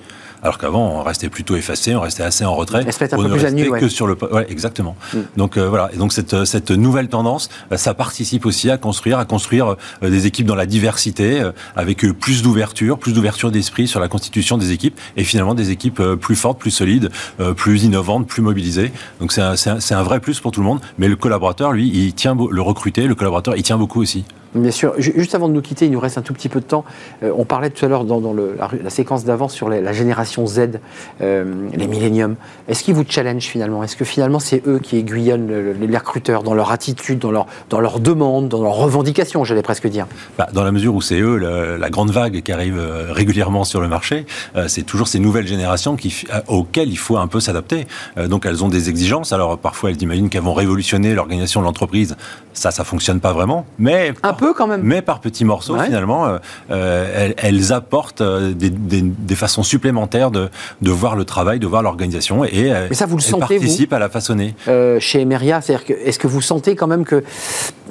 [0.45, 2.86] alors qu'avant on restait plutôt effacé, on restait assez en retrait.
[3.13, 4.95] On ne restait que sur le, ouais, exactement.
[5.12, 5.17] Mm.
[5.38, 9.17] Donc euh, voilà, et donc cette, cette nouvelle tendance, bah, ça participe aussi à construire,
[9.17, 13.88] à construire euh, des équipes dans la diversité, euh, avec plus d'ouverture, plus d'ouverture d'esprit
[13.88, 17.10] sur la constitution des équipes, et finalement des équipes plus fortes, plus solides,
[17.55, 18.91] plus innovantes, plus mobilisées.
[19.19, 20.79] Donc c'est un, un, un, vrai plus pour tout le monde.
[20.99, 24.25] Mais le collaborateur, lui, il tient le recruter, le collaborateur, il tient beaucoup aussi.
[24.55, 24.93] Bien sûr.
[24.97, 26.85] Juste avant de nous quitter, il nous reste un tout petit peu de temps.
[27.23, 30.79] Euh, on parlait tout à l'heure dans, la, séquence d'avance sur la génération Z,
[31.21, 32.35] euh, les milléniums.
[32.69, 33.83] Est-ce qu'ils vous challenge finalement?
[33.83, 37.81] Est-ce que finalement c'est eux qui aiguillonnent les recruteurs dans leur attitude, dans leur, dans
[37.81, 40.07] leur demande, dans leurs revendications, j'allais presque dire?
[40.37, 43.81] Bah, Dans la mesure où c'est eux la, grande vague qui arrive euh, régulièrement sur
[43.81, 44.25] le marché,
[44.67, 47.87] c'est toujours ces nouvelles générations qui, auxquelles il faut un peu s'adapter.
[48.27, 49.33] donc elles ont des exigences.
[49.33, 52.15] Alors parfois elles imaginent qu'elles vont révolutionner l'organisation de l'entreprise.
[52.53, 53.65] Ça, ça fonctionne pas vraiment.
[53.79, 54.81] Mais un peu quand même.
[54.84, 56.38] Mais par petits morceaux, finalement, euh,
[56.71, 60.49] euh, elles, apportent euh, des, façons supplémentaires de,
[60.81, 63.93] de, voir le travail, de voir l'organisation et Mais ça, vous le elles sentez, participent
[63.93, 64.55] à la façonner.
[64.99, 67.23] chez Emeria, c'est-à-dire que, est-ce que vous sentez quand même qu'il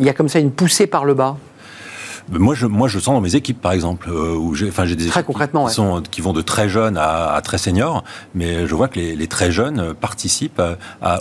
[0.01, 1.37] y a comme ça une poussée par le bas?
[2.31, 4.97] Moi je, moi, je sens dans mes équipes, par exemple, euh, où j'ai, enfin, j'ai
[4.97, 8.75] des très concrètement, qui, sont, qui vont de très jeunes à, très seniors, mais je
[8.75, 10.63] vois que les, très jeunes participent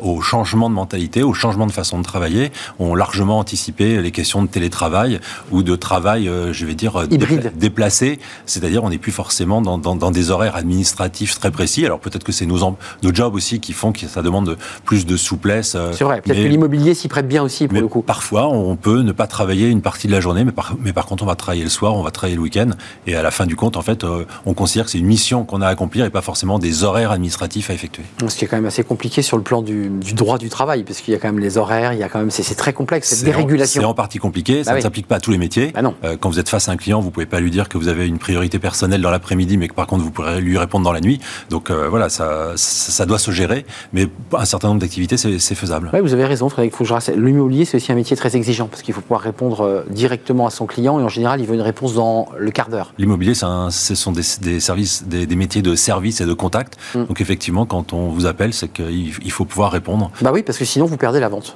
[0.04, 4.42] au changement de mentalité, au changement de façon de travailler, ont largement anticipé les questions
[4.42, 5.20] de télétravail
[5.52, 7.54] ou de travail, euh, je vais dire, Hybride.
[7.56, 11.86] déplacé, c'est-à-dire on n'est plus forcément dans, dans, des horaires administratifs très précis.
[11.86, 12.60] Alors peut-être que c'est nos,
[13.02, 15.76] nos jobs aussi qui font que ça demande plus de souplesse.
[15.76, 18.02] Euh, c'est vrai, peut-être que l'immobilier s'y prête bien aussi pour le coup.
[18.02, 21.06] Parfois, on peut ne pas travailler une partie de la journée, mais, par, mais par
[21.06, 22.70] contre, on va travailler le soir, on va travailler le week-end.
[23.08, 25.44] Et à la fin du compte, en fait, euh, on considère que c'est une mission
[25.44, 28.04] qu'on a à accomplir et pas forcément des horaires administratifs à effectuer.
[28.28, 31.00] Ce qui est quand même assez compliqué sur le plan du, droit du travail, parce
[31.00, 33.10] qu'il y a quand même les horaires, il y a quand même, c'est très complexe,
[33.10, 33.82] cette dérégulation.
[33.82, 35.72] C'est en partie compliqué, ça bah ne s'applique pas à tous les métiers.
[35.74, 35.96] Bah non.
[36.04, 37.88] Euh, quand vous êtes face à un client, vous pouvez pas lui dire que vous
[37.88, 40.92] avez une priorité personnelle dans l'après-midi, mais que par contre vous pourrez lui répondre dans
[40.92, 41.20] la nuit.
[41.50, 45.90] Donc euh, voilà, ça, ça, doit se gérer, mais un certain nombre d'activités, c'est faisable.
[45.94, 46.74] Oui, vous avez raison, Frédéric
[47.16, 50.66] L'immobilier, c'est aussi un métier très exigeant, parce qu'il faut pouvoir répondre directement à son
[50.66, 52.94] client, et en général, il veut une réponse dans le quart d'heure.
[52.98, 54.24] L'immobilier, ce sont des,
[54.60, 56.78] services, des, métiers de service et de contact.
[56.96, 57.06] Mm.
[57.06, 60.12] Donc effectivement, quand on vous appelle, c'est qu'il faut pouvoir répondre.
[60.22, 61.56] Bah oui, parce que sinon vous perdez la vente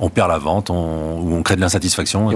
[0.00, 2.30] on perd la vente, on, ou on crée de l'insatisfaction.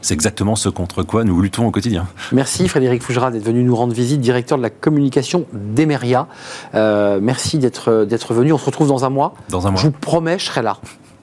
[0.00, 2.06] C'est exactement ce contre quoi nous luttons au quotidien.
[2.32, 6.26] Merci Frédéric Fougera d'être venu nous rendre visite, directeur de la communication d'Emeria.
[6.74, 8.52] Euh, merci d'être venu.
[8.52, 9.34] On se retrouve dans un mois.
[9.50, 9.80] Dans un mois.
[9.80, 10.78] Je vous promets, je serai là.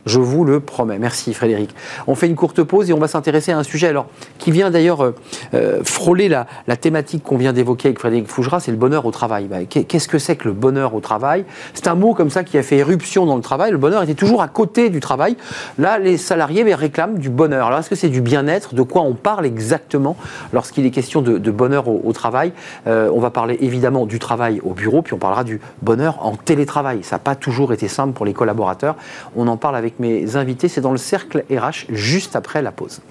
[0.08, 1.00] Je vous le promets.
[1.00, 1.76] Merci Frédéric.
[2.08, 4.72] On fait une courte pause et on va s'intéresser à un sujet alors, qui vient
[4.72, 5.16] d'ailleurs euh,
[5.54, 9.48] euh, frôler la, thématique qu'on vient d'évoquer avec Frédéric Fougera, c'est le bonheur au travail.
[9.48, 11.44] Bah, qu'est-ce que c'est que le bonheur au travail?
[11.74, 13.72] C'est un mot comme ça qui a fait éruption dans le travail.
[13.72, 15.36] Le bonheur était toujours à côté du travail.
[15.78, 17.68] Là, les salariés réclament du bonheur.
[17.68, 18.76] Alors est-ce que c'est du bien-être?
[18.76, 20.16] De quoi on parle exactement
[20.54, 22.54] lorsqu'il est question de, bonheur au, travail?
[22.88, 26.36] Euh, On va parler évidemment du travail au bureau, puis on parlera du bonheur en
[26.36, 27.00] télétravail.
[27.04, 28.96] Ça n'a pas toujours été simple pour les collaborateurs.
[29.36, 30.68] On en parle avec mes invités.
[30.68, 33.02] C'est dans le cercle RH juste après la pause.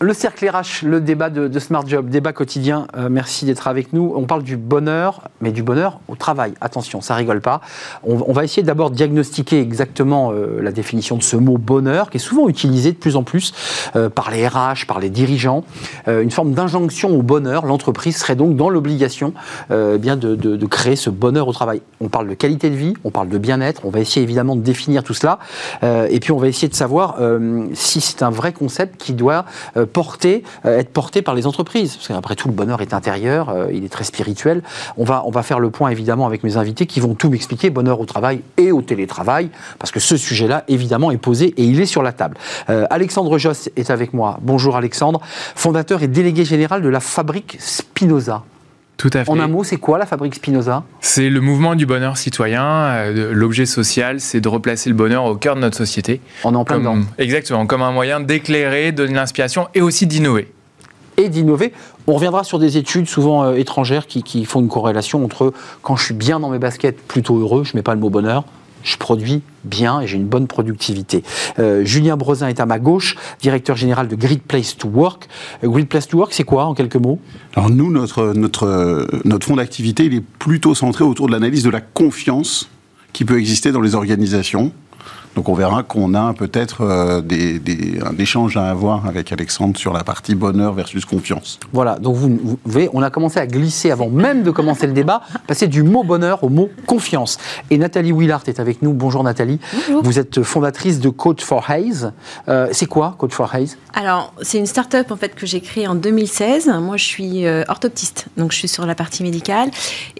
[0.00, 2.86] Le cercle RH, le débat de, Smart Job, débat quotidien.
[2.96, 4.12] Euh, merci d'être avec nous.
[4.14, 6.54] On parle du bonheur, mais du bonheur au travail.
[6.60, 7.60] Attention, ça rigole pas.
[8.04, 12.20] On, va essayer d'abord diagnostiquer exactement euh, la définition de ce mot bonheur, qui est
[12.20, 13.52] souvent utilisé de plus en plus
[13.96, 15.64] euh, par les RH, par les dirigeants.
[16.06, 17.66] une forme d'injonction au bonheur.
[17.66, 19.34] L'entreprise serait donc dans l'obligation
[19.70, 21.82] eh bien de, de, créer ce bonheur au travail.
[22.00, 23.84] On parle de qualité de vie, on parle de bien-être.
[23.84, 25.40] On va essayer évidemment de définir tout cela.
[25.82, 27.16] et puis on va essayer de savoir
[27.74, 29.44] si c'est un vrai concept qui doit
[29.88, 31.96] porter, euh, être porté par les entreprises.
[31.96, 34.62] Parce qu'après tout, le bonheur est intérieur, euh, il est très spirituel.
[34.96, 37.70] On va, on va faire le point évidemment avec mes invités qui vont tout m'expliquer,
[37.70, 41.80] bonheur au travail et au télétravail, parce que ce sujet-là, évidemment, est posé et il
[41.80, 42.36] est sur la table.
[42.70, 44.38] Euh, Alexandre Joss est avec moi.
[44.42, 45.20] Bonjour Alexandre,
[45.54, 48.44] fondateur et délégué général de la fabrique Spinoza.
[48.98, 49.30] Tout à fait.
[49.30, 50.82] En un mot, c'est quoi la fabrique Spinoza?
[51.00, 53.10] C'est le mouvement du bonheur citoyen.
[53.12, 56.20] L'objet social, c'est de replacer le bonheur au cœur de notre société.
[56.42, 56.98] On est en plein dedans.
[57.16, 60.52] Exactement, comme un moyen d'éclairer, de l'inspiration et aussi d'innover.
[61.16, 61.72] Et d'innover.
[62.08, 65.94] On reviendra sur des études souvent euh, étrangères qui, qui, font une corrélation entre quand
[65.94, 68.44] je suis bien dans mes baskets, plutôt heureux, je ne mets pas le mot bonheur,
[68.82, 71.22] je produis bien et j'ai une bonne productivité.
[71.58, 75.28] Euh, Julien Brezin est à ma gauche, directeur général de Great Place to Work.
[75.64, 77.18] Euh, Great Place to Work, c'est quoi en quelques mots?
[77.54, 81.70] Alors nous, notre, notre, notre fonds d'activité, il est plutôt centré autour de l'analyse de
[81.70, 82.68] la confiance
[83.12, 84.72] qui peut exister dans les organisations.
[85.34, 87.60] Donc on verra qu'on a peut-être euh, des,
[88.04, 91.58] un échange à avoir avec Alexandre sur la partie bonheur versus confiance.
[91.72, 95.22] Voilà, donc vous, voyez, on a commencé à glisser avant même de commencer le débat,
[95.46, 97.38] passer du mot bonheur au mot confiance.
[97.70, 98.92] Et Nathalie Willard est avec nous.
[98.92, 99.60] Bonjour Nathalie.
[99.72, 100.02] Bonjour.
[100.02, 102.12] Vous êtes fondatrice de Coach for Haze.
[102.48, 103.76] Euh, c'est quoi Coach for Haze?
[103.94, 106.68] Alors, c'est une start-up en fait que j'ai créée en 2016.
[106.80, 109.70] Moi, je suis euh, orthoptiste, donc je suis sur la partie médicale.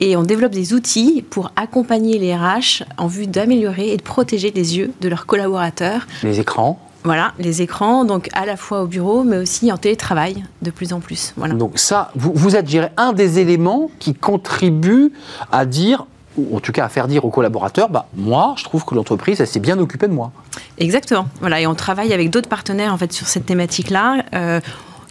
[0.01, 4.51] Et on développe des outils pour accompagner les RH en vue d'améliorer et de protéger
[4.55, 6.07] les yeux de leurs collaborateurs.
[6.23, 10.45] Les écrans Voilà, les écrans, donc à la fois au bureau, mais aussi en télétravail
[10.63, 11.33] de plus en plus.
[11.37, 11.55] Voilà.
[11.55, 15.13] Donc ça, vous, vous êtes, dirais, un des éléments qui contribue
[15.53, 16.07] à dire,
[16.37, 19.41] ou en tout cas à faire dire aux collaborateurs, bah, moi, je trouve que l'entreprise,
[19.41, 20.31] elle s'est bien occupée de moi.
[20.79, 21.27] Exactement.
[21.41, 24.25] Voilà, et on travaille avec d'autres partenaires en fait sur cette thématique-là.
[24.35, 24.61] euh,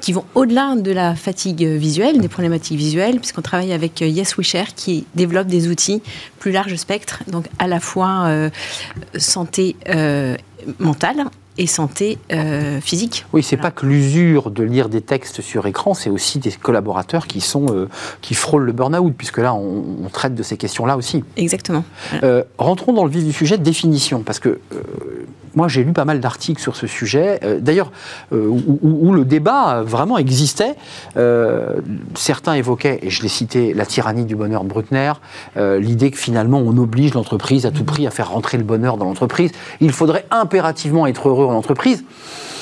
[0.02, 4.38] qui vont au-delà de la fatigue visuelle, des problématiques visuelles, puisqu'on travaille avec euh, Yes
[4.38, 6.02] We Share qui développe des outils
[6.40, 8.50] plus large spectre, donc à la fois euh,
[9.18, 10.36] santé euh,
[10.80, 11.26] mentale
[11.60, 13.26] et santé euh, physique.
[13.34, 13.72] Oui, c'est Voilà.
[13.72, 17.88] pas que l'usure de lire des textes sur écran, c'est aussi des collaborateurs qui sont
[18.22, 21.24] qui frôlent le burn-out, puisque là, on, on traite de ces questions-là aussi.
[21.36, 21.84] Exactement.
[22.60, 24.60] Rentrons dans le vif du sujet, définition, parce que
[25.58, 27.92] moi j'ai lu pas mal d'articles sur ce sujet, euh, d'ailleurs
[28.32, 30.76] euh, où, où- le débat euh, vraiment existait.
[32.16, 35.14] Certains évoquaient, et je l'ai cité, la tyrannie du bonheur de Bruckner,
[35.58, 39.06] l'idée que finalement on oblige l'entreprise à tout prix à faire rentrer le bonheur dans
[39.06, 39.52] l'entreprise.
[39.82, 42.04] Il faudrait impérativement être heureux en entreprise.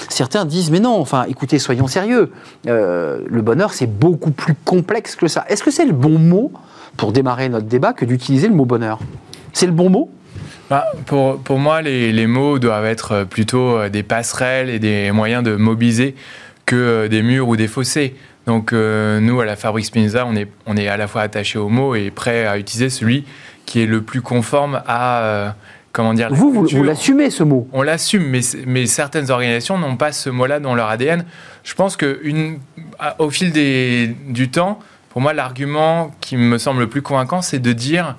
[0.09, 2.31] Certains disent mais non, enfin écoutez, soyons sérieux.
[2.65, 5.43] Le bonheur c'est beaucoup plus complexe que ça.
[5.49, 6.51] Est-ce que c'est le bon mot
[6.95, 8.99] pour démarrer notre débat que d'utiliser le mot bonheur?
[9.51, 10.09] C'est le bon mot?
[10.69, 15.11] Bah, pour, pour moi, les, les mots doivent être plutôt euh, des passerelles et des
[15.11, 16.15] moyens de mobiliser
[16.65, 18.15] que euh, des murs ou des fossés.
[18.47, 21.59] Donc euh, nous, à la Fabrique Spinoza, on est, on est à la fois attaché
[21.59, 23.25] aux mots et prêt à utiliser celui
[23.65, 25.49] qui est le plus conforme à, euh,
[25.91, 27.67] comment dire, la Vous, vous, l'assumez ce mot.
[27.73, 31.25] On l'assume, mais, mais certaines organisations n'ont pas ce mot-là dans leur ADN.
[31.63, 32.59] Je pense que une,
[32.99, 37.41] à- au fil des, du temps, pour moi, l'argument qui me semble le plus convaincant,
[37.41, 38.15] c'est de dire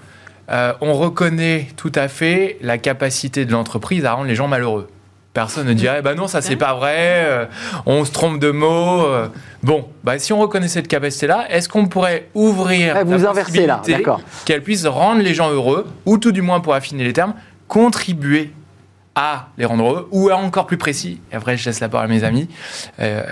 [0.51, 4.89] euh, on reconnaît tout à fait la capacité de l'entreprise à rendre les gens malheureux.
[5.33, 7.47] Personne ne dirait, bah non, ça c'est pas vrai, euh,
[7.85, 9.05] on se trompe de mots.
[9.07, 9.29] euh.
[9.63, 13.83] Bon, bah si on reconnaît cette capacité-là, est-ce qu'on pourrait ouvrir vous la inversez là,
[13.87, 14.21] d'accord.
[14.45, 17.35] qu'elle puisse rendre les gens heureux, ou tout du moins pour affiner les termes,
[17.69, 18.53] contribuer
[19.17, 22.07] à les rendre heureux, ou à encore plus précis, et après je laisse la parole
[22.07, 22.49] à mes amis
[23.01, 23.23] euh,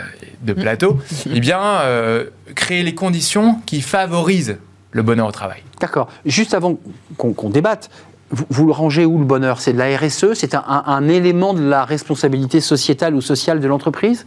[0.42, 0.98] de plateau,
[1.33, 2.24] eh bien, euh,
[2.55, 4.59] créer les conditions qui favorisent
[4.94, 5.62] le bonheur au travail.
[5.80, 6.09] D'accord.
[6.24, 6.78] Juste avant
[7.18, 7.90] qu'on débatte,
[8.30, 9.61] vous, vous le rangez où le bonheur?
[9.61, 13.61] C'est de la RSE C'est un, un- un élément de la responsabilité sociétale ou sociale
[13.61, 14.26] de l'entreprise?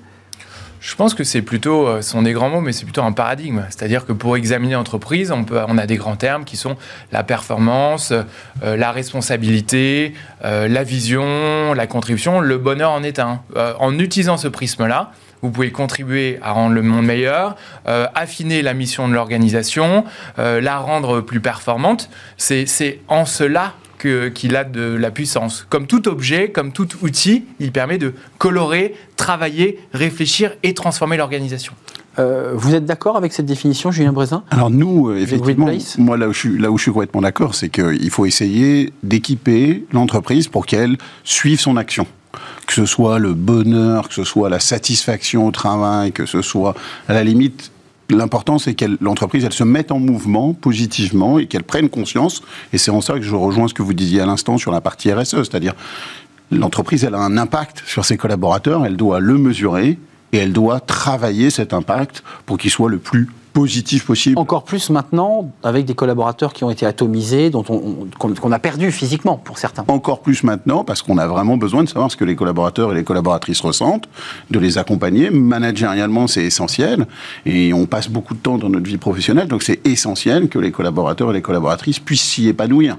[0.79, 3.11] Je pense que c'est plutôt, euh, ce sont des grands mots, mais c'est plutôt un
[3.11, 3.63] paradigme.
[3.69, 6.75] C'est-à-dire que pour examiner l'entreprise, on, peut, on a des grands termes qui sont
[7.11, 8.11] la performance,
[8.63, 10.13] euh, la responsabilité,
[10.45, 12.41] euh, la vision, la contribution.
[12.41, 13.41] Le bonheur en est un.
[13.55, 17.55] Euh, en utilisant ce prisme-là, vous pouvez contribuer à rendre le monde meilleur,
[17.87, 20.03] euh, affiner la mission de l'organisation,
[20.39, 22.09] euh, la rendre plus performante.
[22.37, 25.65] C'est en cela qu'il a de la puissance.
[25.69, 31.73] Comme tout objet, comme tout outil, il permet de colorer, travailler, réfléchir et transformer l'organisation.
[32.19, 34.43] Euh, Vous êtes d'accord avec cette définition, Julien Brézin?
[34.49, 35.69] Alors nous, euh, effectivement,
[35.99, 38.91] moi là où je suis, là où je suis complètement d'accord, c'est qu'il faut essayer
[39.03, 42.07] d'équiper l'entreprise pour qu'elle suive son action.
[42.67, 46.75] Que ce soit le bonheur, que ce soit la satisfaction au travail, que ce soit
[47.07, 47.71] à la limite.
[48.09, 52.43] L'important, c'est que l'entreprise, elle se mette en mouvement positivement et qu'elle prenne conscience.
[52.71, 54.81] Et c'est en ça que je rejoins ce que vous disiez à l'instant sur la
[54.81, 55.73] partie RSE, c'est-à-dire
[56.51, 59.97] l'entreprise, elle a un impact sur ses collaborateurs, elle doit le mesurer
[60.31, 64.37] et elle doit travailler cet impact pour qu'il soit le plus positif possible.
[64.37, 68.59] Encore plus maintenant, avec des collaborateurs qui ont été atomisés, dont on- on- qu'on a
[68.59, 69.83] perdu physiquement pour certains.
[69.87, 72.95] Encore plus maintenant, parce qu'on a vraiment besoin de savoir ce que les collaborateurs et
[72.95, 74.07] les collaboratrices ressentent,
[74.51, 75.29] de les accompagner.
[75.31, 77.07] Managérialement, c'est essentiel.
[77.45, 80.71] Et on passe beaucoup de temps dans notre vie professionnelle, donc c'est essentiel que les
[80.71, 82.97] collaborateurs et les collaboratrices puissent s'y épanouir.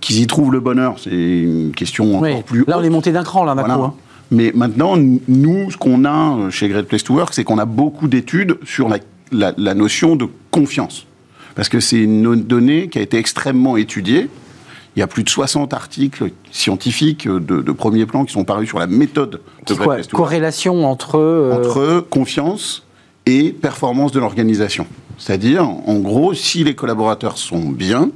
[0.00, 2.34] Qu'ils y trouvent le bonheur, c'est une question encore Hmm.
[2.36, 2.42] Oui.
[2.46, 3.54] plus Là, on est monté d'un cran, là.
[3.54, 3.74] Voilà.
[3.74, 3.92] hein.
[4.30, 8.06] Mais maintenant, nous, ce qu'on a chez Great Place to Work, c'est qu'on a beaucoup
[8.06, 8.98] d'études sur la,
[9.32, 11.06] la- la notion de confiance.
[11.54, 14.28] Parce que c'est une donnée qui a été extrêmement étudiée.
[14.96, 18.68] Il y a plus de 60 articles scientifiques de, de premier plan qui sont parus
[18.68, 21.16] sur la méthode de quoi, corrélation entre.
[21.16, 22.84] euh, entre confiance
[23.26, 24.86] et performance de l'organisation.
[25.18, 28.10] C'est-à-dire, en gros, si les collaborateurs sont bien,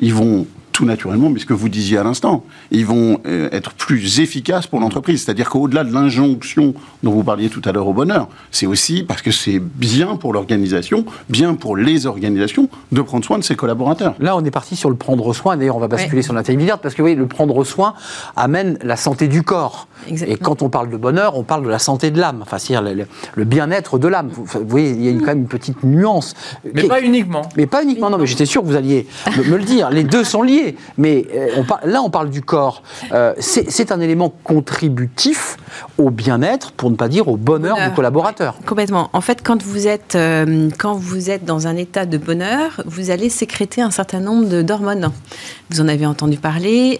[0.00, 0.46] ils vont
[0.78, 4.68] tout naturellement, mais ce que vous disiez à l'instant, ils vont euh, être plus efficaces
[4.68, 5.24] pour l'entreprise.
[5.24, 9.20] C'est-à-dire qu'au-delà de l'injonction dont vous parliez tout à l'heure au bonheur, c'est aussi parce
[9.20, 14.14] que c'est bien pour l'organisation, bien pour les organisations, de prendre soin de ses collaborateurs.
[14.20, 15.56] Là, on est parti sur le prendre soin.
[15.56, 17.94] D'ailleurs, on va basculer sur l'intelligence parce que vous voyez, le prendre soin
[18.36, 19.88] amène la santé du corps.
[20.06, 20.36] Exactement.
[20.36, 23.06] Et quand on parle de bonheur, on parle de la santé de l'âme, enfin, c'est-à-dire
[23.34, 24.28] le, bien-être de l'âme.
[24.32, 26.34] Vous, vous voyez, il y a une- quand même une petite nuance.
[26.72, 27.42] Mais pas uniquement.
[27.56, 29.90] mais pas uniquement, non, mais j'étais sûr que vous alliez me, me le dire.
[29.90, 30.67] Les deux sont liés.
[30.96, 32.82] Mais euh, on par- là, on parle du corps.
[33.12, 35.56] Euh, c'est un élément contributif
[35.98, 37.88] au bien-être, pour ne pas dire au bonheur Bonheur.
[37.88, 38.56] du collaborateur.
[38.66, 39.10] Complètement.
[39.12, 43.10] En fait, quand vous êtes euh, quand vous êtes dans un état de bonheur, vous
[43.10, 45.10] allez sécréter un certain nombre d'hormones.
[45.70, 46.98] Vous en avez entendu parler,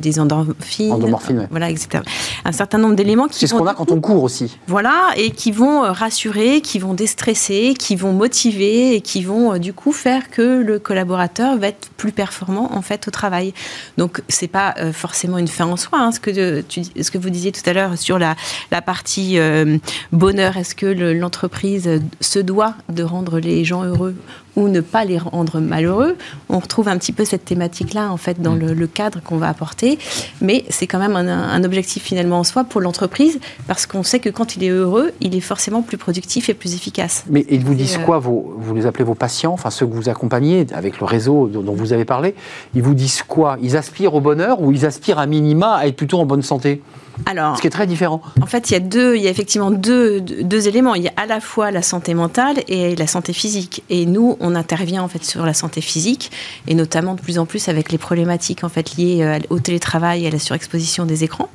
[0.00, 1.46] des endorphines, Endomorphines, ouais.
[1.50, 2.02] voilà, etc.
[2.44, 4.58] Un certain nombre d'éléments qui C'est ce qu'on a quand on court aussi.
[4.68, 9.72] Voilà, et qui vont rassurer, qui vont déstresser, qui vont motiver et qui vont du
[9.72, 13.52] coup faire que le collaborateur va être plus performant en fait au travail.
[13.98, 15.98] Donc c'est pas euh, forcément une fin en soi.
[15.98, 18.36] hein, ce que euh, tu, ce que vous disiez tout à l'heure sur la,
[18.70, 19.78] la partie euh,
[20.12, 21.88] bonheur, est-ce que le- l'entreprise
[22.20, 24.14] se doit de rendre les gens heureux
[24.56, 26.16] ou ne pas les rendre malheureux?
[26.48, 29.48] On retrouve un petit peu cette thématique-là en fait dans le, le cadre qu'on va
[29.48, 29.98] apporter,
[30.40, 34.18] mais c'est quand même un, un objectif finalement en soi pour l'entreprise parce qu'on sait
[34.20, 37.24] que quand il est heureux, il est forcément plus productif et plus efficace.
[37.28, 39.92] Mais ils vous disent euh, quoi vos, Vous les appelez vos patients, enfin ceux que
[39.94, 42.34] vous accompagnez avec le réseau dont dont vous avez parlé?
[42.74, 43.56] Ils vous disent quoi?
[43.62, 46.82] Ils aspirent au bonheur ou ils aspirent à minima à être plutôt en bonne santé?
[47.24, 48.20] Alors, Ce qui est très différent.
[48.42, 50.94] En fait, il y a deux, il y a effectivement deux, deux, éléments.
[50.94, 53.82] Il y a à la fois la santé mentale et la santé physique.
[53.88, 56.30] Et nous, on intervient en fait sur la santé physique
[56.66, 60.24] et notamment de plus en plus avec les problématiques en fait liées euh, au télétravail
[60.24, 61.48] et à la surexposition des écrans.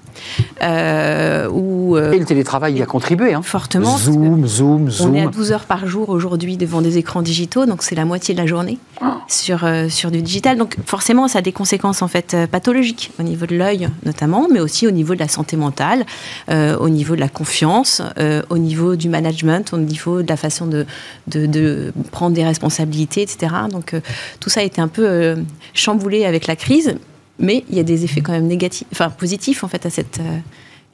[0.62, 3.34] Euh, où, euh, Et le télétravail y a contribué.
[3.34, 3.42] Hein.
[3.42, 3.96] fortement.
[3.96, 5.32] que Zoom, zoom, On est à zoom.
[5.32, 8.46] 12 heures par jour aujourd'hui devant des écrans digitaux, donc c'est la moitié de la
[8.46, 8.78] journée
[9.28, 10.58] sur, euh, sur du digital.
[10.58, 14.60] Donc forcément, ça a des conséquences en fait pathologiques au niveau de l'œil notamment, mais
[14.60, 16.06] aussi au niveau de la santé mentale,
[16.50, 20.38] euh, au niveau de la confiance, euh, au niveau du management, au niveau de la
[20.38, 20.86] façon de,
[21.28, 23.54] de, prendre des responsabilités, etc.
[23.70, 24.02] Donc euh,
[24.40, 25.36] tout ça a été un peu
[25.74, 26.96] chamboulé avec la crise,
[27.40, 30.20] mais il y a des effets quand même négatifs, enfin positifs en fait à cette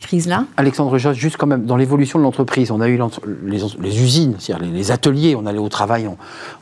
[0.01, 0.45] crise-là.
[0.57, 2.99] Alexandre Jost, juste quand même, dans l'évolution de l'entreprise, on a eu
[3.45, 6.17] les, les usines, c'est-à-dire les, ateliers, on allait au travail en,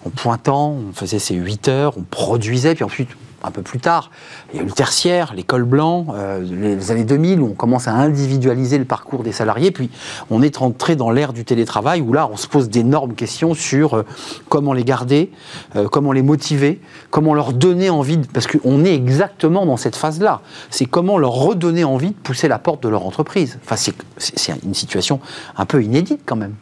[0.05, 3.09] en pointant, on faisait ses 8 heures, on produisait, puis ensuite,
[3.45, 4.11] un peu plus tard,
[4.51, 7.87] il y a eu le tertiaire, l'école blanc, euh, les années 2000, où on commence
[7.87, 9.89] à individualiser le parcours des salariés, puis
[10.29, 13.95] on est rentré dans l'ère du télétravail, où là, on se pose d'énormes questions sur
[13.95, 14.05] euh,
[14.49, 15.31] comment les garder,
[15.75, 20.41] euh, comment les motiver, comment leur donner envie, parce qu'on est exactement dans cette phase-là,
[20.69, 23.59] c'est comment leur redonner envie de pousser la porte de leur entreprise.
[23.63, 23.75] Enfin,
[24.17, 25.19] c'est une situation
[25.57, 26.55] un peu inédite quand même.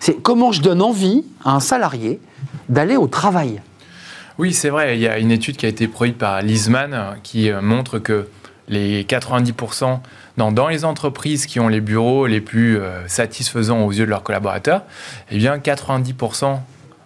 [0.00, 2.20] C'est comment je donne envie à un salarié
[2.68, 3.60] d'aller au travail.
[4.38, 4.96] Oui, c'est vrai.
[4.96, 7.98] Il y a une étude qui a été produite par Lisman euh, qui euh, montre
[7.98, 8.28] que
[8.68, 10.00] les 90%
[10.36, 14.10] dans, dans les entreprises qui ont les bureaux les plus euh, satisfaisants aux yeux de
[14.10, 14.82] leurs collaborateurs,
[15.30, 16.58] eh bien 90%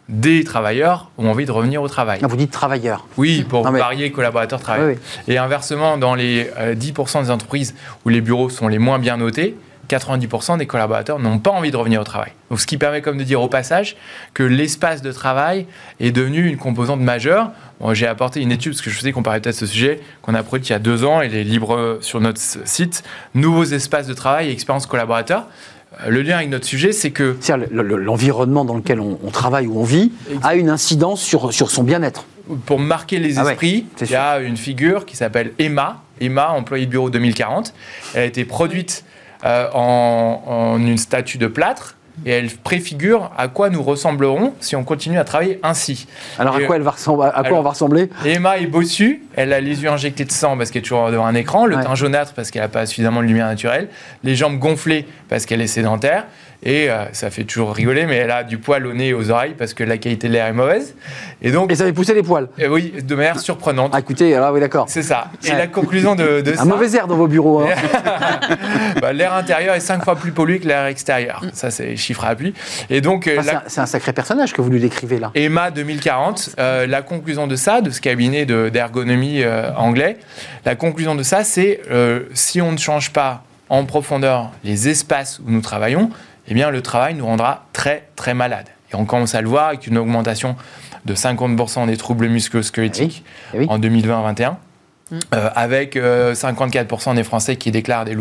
[0.09, 2.19] des travailleurs ont envie de revenir au travail.
[2.23, 3.07] Ah, Vous dites travailleur.
[3.17, 4.95] Oui, pour Non, mais- varier collaborateurs travail.
[4.97, 5.33] Oui, oui.
[5.35, 9.19] Et inversement, dans les euh, 10% des entreprises où les bureaux sont les moins bien
[9.19, 9.55] notés,
[9.91, 12.33] 90% des collaborateurs n'ont pas envie de revenir au travail.
[12.51, 13.97] Donc, ce qui permet, comme de dire au passage,
[14.35, 15.67] que l'espace de travail
[15.99, 17.51] est devenu une composante majeure.
[17.81, 20.01] Bon, J'ai apporté une étude, parce que je sais qu'on parlait peut-être de ce sujet,
[20.23, 23.03] qu'on a produite il y a deux ans, elle est libre sur notre site,
[23.35, 25.47] Nouveaux espaces de travail et expérience collaborateur.
[26.09, 27.37] Le lien avec notre sujet, c'est que
[27.73, 31.83] l'environnement dans lequel on, on travaille ou on vit a une incidence sur, sur son
[31.83, 32.25] bien-être.
[32.67, 36.51] pour marquer les Ah ouais, esprits, il y a une figure qui s'appelle Emma, Emma,
[36.53, 37.75] employée de bureau 2040.
[38.15, 39.05] Elle a été produite
[39.45, 44.77] euh, en, en une statue de plâtre et elle préfigure à quoi nous ressemblerons si
[44.77, 46.07] on continue à travailler ainsi.
[46.39, 49.23] Alors à quoi, elle va ressembler, à quoi alors- on va ressembler Emma est bossue,
[49.37, 51.77] elle a les yeux injectés de sang parce qu'elle est toujours devant un écran, le
[51.77, 51.83] Ouais.
[51.83, 53.89] teint jaunâtre parce qu'elle n'a pas suffisamment de lumière naturelle,
[54.23, 56.27] les jambes gonflées parce qu'elle est sédentaire,
[56.63, 59.31] et euh, ça fait toujours rigoler, mais elle a du poil au nez et aux
[59.31, 60.95] oreilles parce que la qualité de l'air est mauvaise.
[61.43, 62.49] Et donc, Et ça fait pousser les poils.
[62.61, 63.93] euh, oui, de manière surprenante.
[63.95, 64.85] Ah écoutez, alors oui d'accord.
[64.89, 65.29] C'est ça.
[65.45, 65.57] Et Ouais.
[65.59, 67.61] la conclusion de, de ça, Un mauvais air dans vos bureaux.
[67.63, 67.69] hein.
[69.01, 71.43] bah, l'air intérieur est cinq fois plus pollué que l'air extérieur.
[71.53, 72.55] Ça, c'est chiffre à appui.
[72.91, 75.19] Et donc, euh, Enfin, c'est la- un- c'est un sacré personnage que vous lui décrivez
[75.19, 75.31] là.
[75.35, 79.43] EMA 2040, euh, la conclusion de ça, de ce cabinet de- d'ergonomie
[79.77, 80.19] anglais,
[80.65, 81.81] la conclusion de ça, c'est
[82.35, 86.11] si on ne change pas en profondeur les espaces où nous travaillons,
[86.51, 88.67] eh bien, le travail nous rendra très, très malade.
[88.93, 90.57] Et on commence à le voir avec une augmentation
[91.05, 93.67] de 50% des troubles musculo-squelettiques Eh oui.
[93.69, 94.55] en 2020-2021.
[95.35, 98.15] Euh, avec euh, 54% des Français qui déclarent des,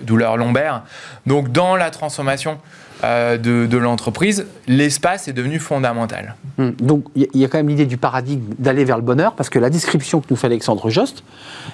[0.00, 0.82] douleurs- lombaires.
[1.26, 2.58] Donc, dans la transformation
[3.02, 6.36] euh, de, l'entreprise, l'espace est devenu fondamental.
[6.56, 6.70] Hmm.
[6.80, 9.58] Donc il y, a- quand même l'idée du paradigme d'aller vers le bonheur, parce que
[9.58, 11.24] la description que nous fait Alexandre Jost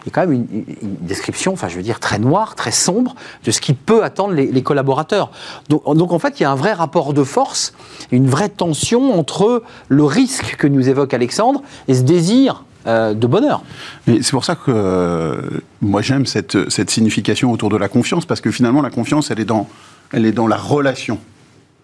[0.07, 0.65] est quand même une,
[1.03, 4.63] description, enfin je veux dire, très noire, très sombre, de ce qui peut attendre les,
[4.63, 5.31] collaborateurs.
[5.69, 7.75] Donc en fait, il y a un vrai rapport de force,
[8.11, 13.27] une vraie tension entre le risque que nous évoque Alexandre et ce désir euh, de
[13.27, 13.63] bonheur.
[14.07, 15.41] C'est pour ça que euh,
[15.81, 19.41] moi j'aime cette, cette signification autour de la confiance, parce que finalement la confiance, elle
[19.41, 19.69] est dans,
[20.13, 21.19] elle est dans la relation.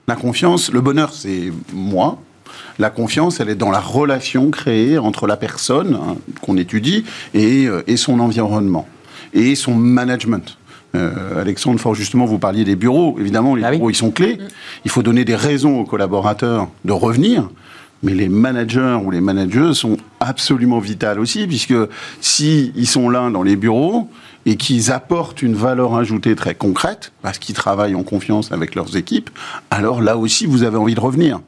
[0.09, 2.19] La confiance, le bonheur, c'est moi,
[2.79, 7.05] La confiance, elle est dans la relation créée entre la personne hein, qu'on étudie
[7.35, 8.87] et, euh, et son environnement
[9.33, 10.57] et son management.
[10.95, 13.17] Euh, Alexandre, fort justement, vous parliez des bureaux.
[13.19, 13.77] Évidemment, les Ah oui.
[13.77, 14.39] bureaux, ils sont clés.
[14.85, 17.49] Il faut donner des raisons aux collaborateurs de revenir.
[18.03, 21.75] Mais les managers ou les managers sont absolument vitales aussi, puisque
[22.21, 24.11] si ils sont là dans les bureaux
[24.45, 28.97] et qu'ils apportent une valeur ajoutée très concrète, parce qu'ils travaillent en confiance avec leurs
[28.97, 29.31] équipes,
[29.71, 31.41] alors là aussi, vous avez envie de revenir.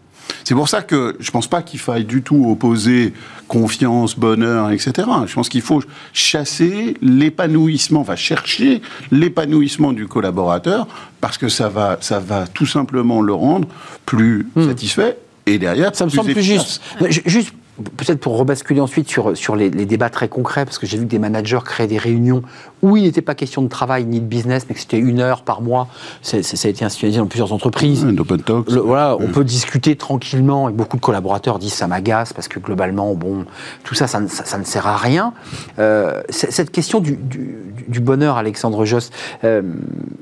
[0.44, 3.12] C'est pour ça que je pense pas qu'il faille du tout opposer
[3.49, 5.09] confiance, bonheur, etc.
[5.26, 5.82] Je pense qu'il faut
[6.12, 10.86] chasser l'épanouissement, enfin chercher l'épanouissement du collaborateur
[11.20, 13.68] parce que ça va, ça va tout simplement le rendre
[14.07, 15.18] plus satisfait
[15.55, 15.94] et derrière.
[15.94, 16.80] Ça me semble plus juste.
[17.09, 17.53] Juste,
[17.96, 21.05] peut-être pour rebasculer ensuite sur, sur les, les débats très concrets, parce que j'ai vu
[21.05, 22.42] que des managers créaient des réunions
[22.83, 25.43] où il n'était pas question de travail ni de business, mais que c'était une heure
[25.43, 25.89] par mois.
[26.22, 28.05] Ça a été institutionnalisé dans plusieurs entreprises.
[28.18, 28.70] Open talk.
[28.70, 32.59] Le- voilà, on peut discuter tranquillement et beaucoup de collaborateurs disent ça m'agace parce que
[32.59, 33.45] globalement, bon,
[33.85, 35.33] tout ça, ça ne, ça- ça ne sert à rien.
[35.79, 37.57] Euh, cette question du, du-
[37.89, 39.12] du bonheur, Alexandre Jost,
[39.45, 39.62] euh,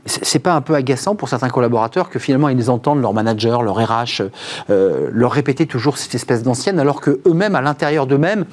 [0.06, 3.76] c'est pas un peu agaçant pour certains collaborateurs que finalement ils entendent leur manager, leur
[3.76, 4.22] RH,
[4.70, 8.44] euh, leur répéter toujours cette espèce d'ancienne, alors que eux-mêmes, à l'intérieur d'eux-mêmes,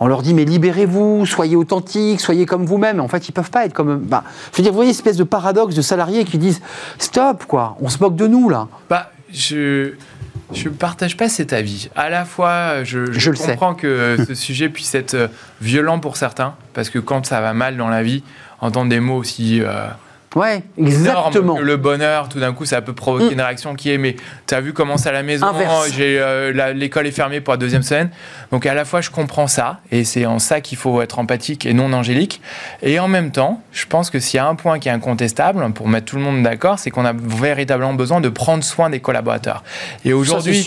[0.00, 3.00] on leur dit mais libérez-vous, soyez authentiques, soyez comme vous-même.
[3.00, 3.98] En fait, ils peuvent pas être comme.
[3.98, 6.60] Bah, je veux dire, vous voyez, espèce de paradoxe de salariés qui disent
[6.98, 8.66] stop, quoi, on se moque de nous là.
[8.90, 9.92] Bah, je
[10.52, 11.88] je partage pas cet avis.
[11.96, 13.50] À la fois, je, je Je le sais.
[13.52, 15.28] comprends que ce sujet puisse être euh,
[15.60, 18.22] violent pour certains, parce que quand ça va mal dans la vie,
[18.60, 19.88] entendre des mots aussi euh,
[20.36, 21.56] Ouais, exactement.
[21.56, 23.32] que le bonheur, tout d'un coup, ça peut provoquer Mm.
[23.32, 24.16] une réaction qui est mais
[24.46, 25.90] t'as vu comment c'est à la maison Inverse.
[25.96, 28.10] J'ai euh, l'école est fermée pour la deuxième semaine.
[28.52, 31.64] Donc à la fois, je comprends ça, et c'est en ça qu'il faut être empathique
[31.64, 32.40] et non angélique.
[32.82, 35.72] Et en même temps, je pense que s'il y a un point qui est incontestable
[35.72, 39.00] pour mettre tout le monde d'accord, c'est qu'on a véritablement besoin de prendre soin des
[39.00, 39.64] collaborateurs.
[40.04, 40.66] Et Ça, aujourd'hui,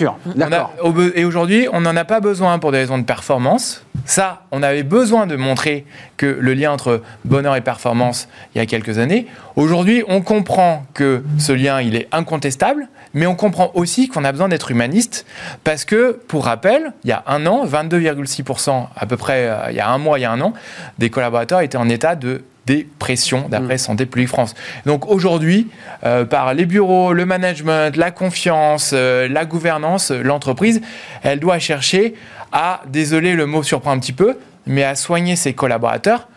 [1.16, 3.84] et aujourd'hui, on n'en a pas besoin pour des raisons de performance.
[4.06, 5.86] Ça, on avait besoin de montrer
[6.18, 9.28] que le lien entre bonheur et performance il y a quelques années.
[9.56, 14.32] Aujourd'hui, on comprend que ce lien, il est incontestable, mais on comprend aussi qu'on a
[14.32, 15.26] besoin d'être humaniste
[15.64, 19.76] parce que, pour rappel, il y a un an, 22,6% à peu près, euh, il
[19.76, 20.54] y a un mois, il y a un an,
[20.98, 24.54] des collaborateurs étaient en état de dépression d'après Santé publique France.
[24.86, 25.68] Donc aujourd'hui,
[26.04, 30.82] euh, par les bureaux, le management, la confiance, euh, la gouvernance, euh, l'entreprise,
[31.24, 32.14] elle doit chercher
[32.52, 36.28] à, désolé le mot surprend un petit peu, mais à soigner ses collaborateurs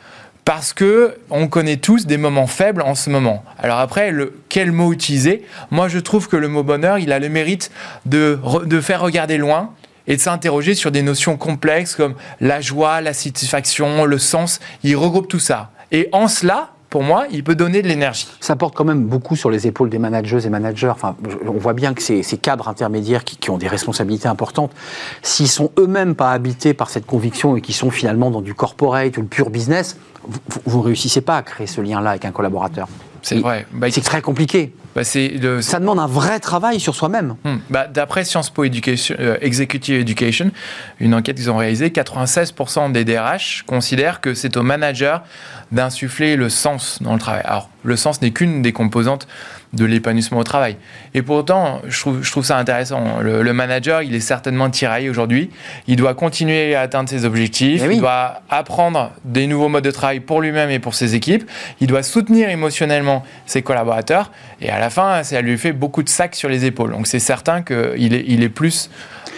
[0.47, 3.45] parce que on connaît tous des moments faibles en ce moment.
[3.59, 5.45] Alors après, le, quel mot utiliser?
[5.71, 7.71] Moi, je trouve que le mot bonheur, il a le mérite
[8.07, 9.71] de, de faire regarder loin
[10.07, 14.61] et de s'interroger sur des notions complexes comme la joie, la satisfaction, le sens.
[14.83, 15.71] Il regroupe tout ça.
[15.93, 18.29] Et en cela, pour moi, il peut donner de l'énergie.
[18.41, 20.89] Ça porte quand même beaucoup sur les épaules des managers et managers.
[20.89, 21.17] Enfin,
[21.47, 24.73] on voit bien que ces, ces cadres intermédiaires qui, qui ont des responsabilités importantes,
[25.23, 29.17] s'ils sont eux-mêmes pas habités par cette conviction et qui sont finalement dans du corporate
[29.17, 29.97] ou le pur business,
[30.67, 32.89] vous ne réussissez pas à créer ce lien-là avec un collaborateur.
[33.23, 33.67] C'est vrai.
[33.73, 34.75] Bah, C'est très compliqué.
[34.95, 37.37] Bah, le- Ça demande un vrai travail sur soi-même.
[37.45, 37.57] Hmm.
[37.71, 40.51] Bah, D'après Sciences Po Education, euh, Executive Education,
[41.01, 45.23] une enquête qu'ils ont réalisée, 96% des DRH considèrent que c'est au manager
[45.71, 47.43] d'insuffler le sens dans le travail.
[47.45, 49.27] Alors, le sens n'est qu'une des composantes
[49.73, 50.77] de l'épanouissement au travail.
[51.15, 53.21] Et pourtant, je trouve, je trouve ça intéressant.
[53.21, 55.51] Le, le manager, il est certainement tiraillé aujourd'hui.
[55.87, 57.81] Il doit continuer à atteindre ses objectifs.
[57.85, 57.95] Eh oui.
[57.95, 61.49] Il doit apprendre des nouveaux modes de travail pour lui-même et pour ses équipes.
[61.81, 64.31] Il doit soutenir émotionnellement ses collaborateurs.
[64.61, 66.91] Et à la fin, ça lui fait beaucoup de sacs sur les épaules.
[66.93, 68.91] Donc c'est certain qu'il est, il est plus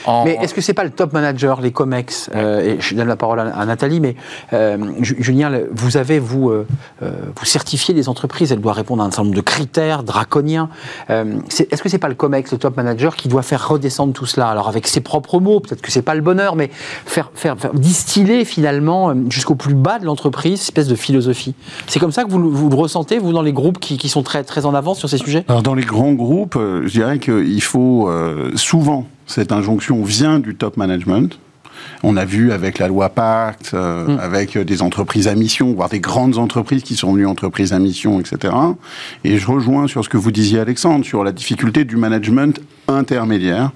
[0.06, 0.24] en...
[0.24, 3.16] Mais est-ce que c'est pas le top manager, les COMEX euh, Et je donne la
[3.16, 4.16] parole à, à Nathalie, mais
[4.52, 6.66] euh, Ju- Julien, vous avez, vous, euh,
[7.02, 10.68] euh, vous certifiez les entreprises, elles doivent répondre à un certain nombre de critères draconiens.
[11.10, 14.12] Euh, c'est- Est-ce que c'est pas le COMEX, le top manager, qui doit faire redescendre
[14.12, 14.48] tout cela?
[14.48, 16.70] Alors avec ses propres mots, peut-être que c'est pas le bonheur, mais
[17.06, 21.54] faire, faire, faire distiller finalement euh, jusqu'au plus bas de l'entreprise, cette espèce de philosophie.
[21.86, 24.08] C'est comme ça que vous, le- vous le ressentez, vous, dans les groupes qui, qui
[24.08, 25.44] sont très, très en avance sur ces sujets?
[25.48, 30.54] Alors dans les grands groupes, je dirais qu'il faut euh, souvent cette injonction vient du
[30.54, 31.38] top management.
[32.02, 34.18] On a vu avec la loi Pacte, euh, Mm.
[34.20, 37.78] avec euh, des entreprises à mission, voire des grandes entreprises qui sont venues entreprises à
[37.78, 38.54] mission, etc.
[39.24, 43.72] Et je rejoins sur ce que vous disiez, Alexandre, sur la difficulté du management intermédiaire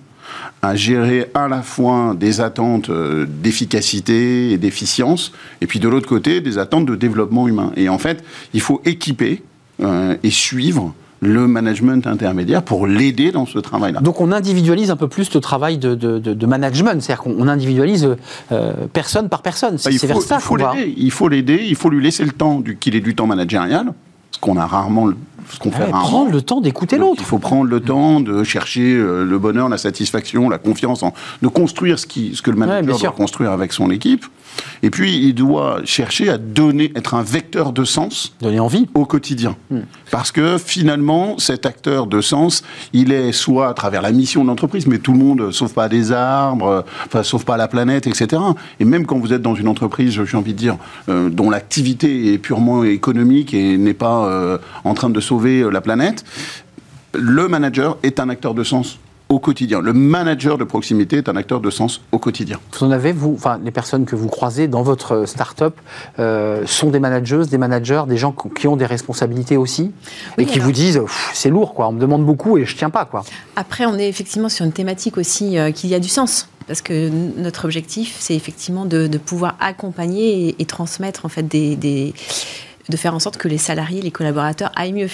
[0.63, 6.09] à gérer à la fois des attentes euh, d'efficacité et d'efficience, et puis de l'autre
[6.09, 7.73] côté, des attentes de développement humain.
[7.77, 8.25] Et en fait,
[8.55, 9.43] il faut équiper
[9.81, 14.01] euh, et suivre le management intermédiaire pour l'aider dans ce travail-là.
[14.01, 17.49] Donc on individualise un peu plus le travail de, de- de- management, c'est-à-dire qu'on on
[17.49, 18.17] individualise
[18.53, 19.79] euh, personne par personne.
[19.79, 20.75] C'est Ah, il c'est faut, vers ça qu'on va.
[20.75, 23.27] l'aider, il faut l'aider, il faut lui laisser le temps du- qu'il ait du temps
[23.27, 23.93] managérial,
[24.31, 25.17] ce qu'on a rarement le-
[25.51, 26.09] ce qu'on fait Ouais, rarement.
[26.09, 27.21] prendre le temps d'écouter l'autre.
[27.21, 31.15] Il faut prendre le temps de chercher euh, le bonheur, la satisfaction, la confiance, en-
[31.43, 33.15] de construire ce, qui, ce que le Ouais, manager doit sûr.
[33.15, 34.27] construire avec son équipe.
[34.83, 38.87] Et puis, il doit chercher à donner, être un vecteur de sens Donner envie.
[38.95, 39.57] au quotidien.
[40.11, 44.49] Parce que finalement, cet acteur de sens, il est soit à travers la mission de
[44.49, 48.07] l'entreprise, mais tout le monde sauve pas des arbres, euh, enfin sauve pas la planète,
[48.07, 48.41] etc.
[48.81, 50.77] Et même quand vous êtes dans une entreprise, j'ai envie de dire,
[51.09, 55.71] euh, dont l'activité est purement économique et n'est pas euh, en train de sauver euh,
[55.71, 56.25] la planète,
[57.15, 58.99] le manager est un acteur de sens
[59.29, 59.81] au quotidien.
[59.81, 62.59] Le manager de proximité est un acteur de sens au quotidien.
[62.73, 65.75] Vous en avez, vous, enfin, les personnes que vous croisez dans votre start-up
[66.19, 69.93] euh, sont des managers, des managers, des gens qui ont des responsabilités aussi
[70.39, 71.01] Oui, et qui alors- vous disent
[71.35, 71.89] c'est lourd, quoi.
[71.89, 73.23] On me demande beaucoup et je tiens pas, quoi.
[73.57, 76.49] Après, on est effectivement sur une thématique aussi euh, qui a du sens.
[76.67, 77.09] Parce que
[77.39, 82.13] notre objectif, c'est effectivement de, de pouvoir accompagner et, et transmettre en fait des, des-
[82.89, 85.09] de faire en sorte que les salariés, les collaborateurs aillent mieux.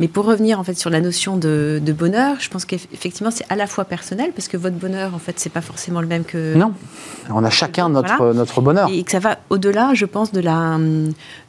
[0.00, 3.44] Mais pour revenir en fait sur la notion de, de bonheur, je pense qu'effectivement c'est
[3.50, 6.24] à la fois personnel parce que votre bonheur en fait c'est pas forcément le même
[6.24, 6.72] que Non,
[7.30, 8.34] on a chacun notre, Voilà.
[8.34, 8.88] notre bonheur.
[8.92, 10.78] et que ça va au-delà, je pense, de la,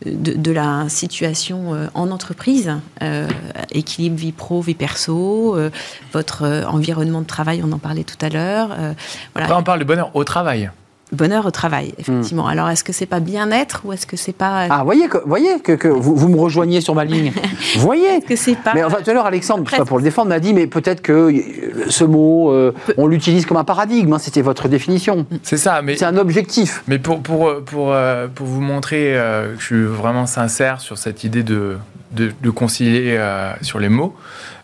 [0.06, 2.72] de, de la situation euh, en entreprise,
[3.02, 3.28] euh,
[3.72, 5.70] équilibre vie pro, vie perso, euh,
[6.14, 8.70] votre environnement de travail, on en parlait tout à l'heure.
[8.72, 8.94] euh,
[9.34, 9.48] voilà.
[9.48, 10.70] Après, on parle de bonheur au travail.
[11.12, 12.48] Bonheur au travail, effectivement.
[12.48, 14.68] Alors, est-ce que c'est pas bien-être ou est-ce que c'est pas.
[14.70, 17.34] Ah, voyez que, voyez que, que vous, vous me rejoignez sur ma ligne.
[17.78, 18.72] voyez Est-ce que c'est pas.
[18.74, 21.02] Mais enfin, tout à l'heure, Alexandre, Après- pas pour le défendre, m'a dit, mais peut-être
[21.02, 21.42] que euh,
[21.90, 24.14] ce mot, euh, on l'utilise comme un paradigme.
[24.14, 25.26] hein, C'était votre définition.
[25.44, 26.82] C'est ça, mais C'est un objectif.
[26.88, 30.98] Mais pour, pour, pour, euh, pour vous montrer euh, que je suis vraiment sincère sur
[30.98, 31.78] cette idée de,
[32.14, 34.16] de, de concilier euh, sur les mots,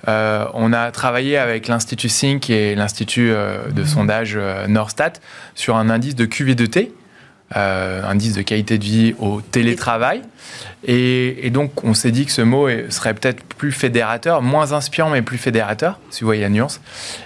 [0.08, 5.14] euh, on a travaillé avec l'Institut Sync et l'Institut euh, de sondage euh, Norstat
[5.56, 6.92] sur un indice de QV2T,
[7.56, 10.22] euh, indice de qualité de vie au télétravail.
[10.86, 15.10] Et, et donc, on s'est dit que ce mot serait peut-être plus fédérateur, moins inspirant,
[15.10, 16.80] mais plus fédérateur, si vous voyez la nuance.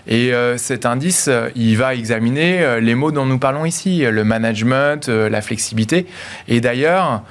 [0.08, 5.08] Et euh, cet indice, il va examiner les mots dont nous parlons ici, le management,
[5.08, 6.06] la flexibilité.
[6.48, 7.24] Et d'ailleurs,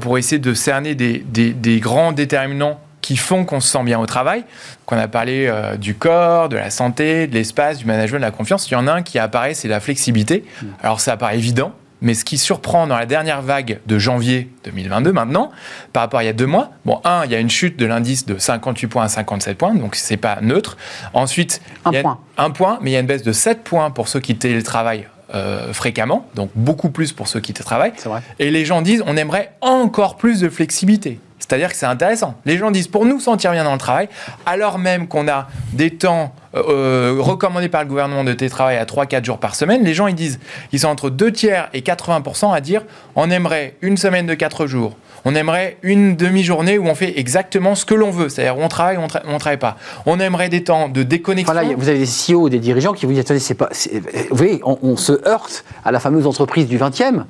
[0.00, 3.98] pour essayer de cerner des, des- des grands déterminants qui font qu'on se sent bien
[3.98, 4.44] au travail,
[4.84, 8.30] qu'on a parlé euh, du corps, de la santé, de l'espace, du management, de la
[8.30, 10.44] confiance, il y en a un qui apparaît, c'est la flexibilité.
[10.82, 15.10] Alors ça apparaît évident, mais ce qui surprend dans la dernière vague de janvier 2022
[15.12, 15.50] maintenant,
[15.94, 17.78] par rapport à il y a deux mois, bon, un, il y a une chute
[17.78, 20.76] de l'indice de 58 points à 57 points, donc c'est pas neutre.
[21.14, 22.18] Ensuite, Un il y a point.
[22.36, 25.08] un point, mais il y a une baisse de 7 points pour ceux qui télétravaillent
[25.34, 27.94] euh, fréquemment, donc beaucoup plus pour ceux qui télétravaillent.
[28.38, 31.20] Et les gens disent, on aimerait encore plus de flexibilité.
[31.48, 32.34] C'est-à-dire que c'est intéressant.
[32.44, 34.08] Les gens disent, pour nous sentir bien dans le travail,
[34.44, 39.24] alors même qu'on a des temps euh, recommandés par le gouvernement de télétravail à 3-4
[39.24, 40.38] jours par semaine, les gens ils disent,
[40.72, 42.82] ils sont entre 2 tiers et 80% à dire,
[43.16, 44.96] on aimerait une semaine de 4 jours.
[45.24, 48.98] On aimerait une demi-journée où on fait exactement ce que l'on veut, c'est-à-dire on travaille,
[48.98, 49.76] on, tra- on travaille pas.
[50.06, 51.52] On aimerait des temps de déconnexion.
[51.52, 53.68] Voilà, vous avez des CEO, des dirigeants qui vous disent attendez, c'est pas.
[54.30, 57.24] Vous voyez, on, on se heurte à la fameuse entreprise du 20e.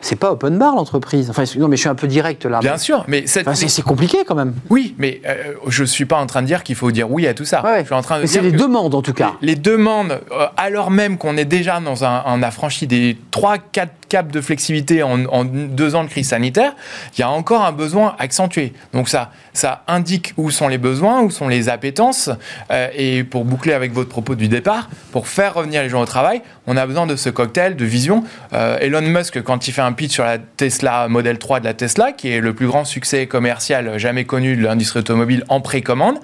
[0.00, 1.30] C'est pas open bar l'entreprise.
[1.30, 2.60] Enfin, non, mais je suis un peu direct là.
[2.60, 4.54] Bien sûr, mais cette, Enfin, c'est compliqué quand même.
[4.70, 7.34] Oui, mais euh, je suis pas en train de dire qu'il faut dire oui à
[7.34, 7.62] tout ça.
[7.62, 7.80] Ouais, ouais.
[7.80, 9.32] Je suis en train de mais c'est les demandes en tout cas.
[9.42, 13.88] les demandes, euh, alors même qu'on est déjà dans un, on a franchi des 3-4
[14.08, 16.72] caps de flexibilité en, en deux ans de crise sanitaire,
[17.16, 18.72] il y a encore un besoin accentué.
[18.92, 22.30] Donc ça, ça indique où sont les besoins, où sont les appétences.
[22.70, 26.06] euh, et pour boucler avec votre propos du départ, pour faire revenir les gens au
[26.06, 28.24] travail, on a besoin de ce cocktail de vision.
[28.52, 31.74] Euh, Elon Musk, quand il fait un pitch sur la Tesla Model 3 de la
[31.74, 36.18] Tesla, qui est le plus grand succès commercial jamais connu de l'industrie automobile en précommande,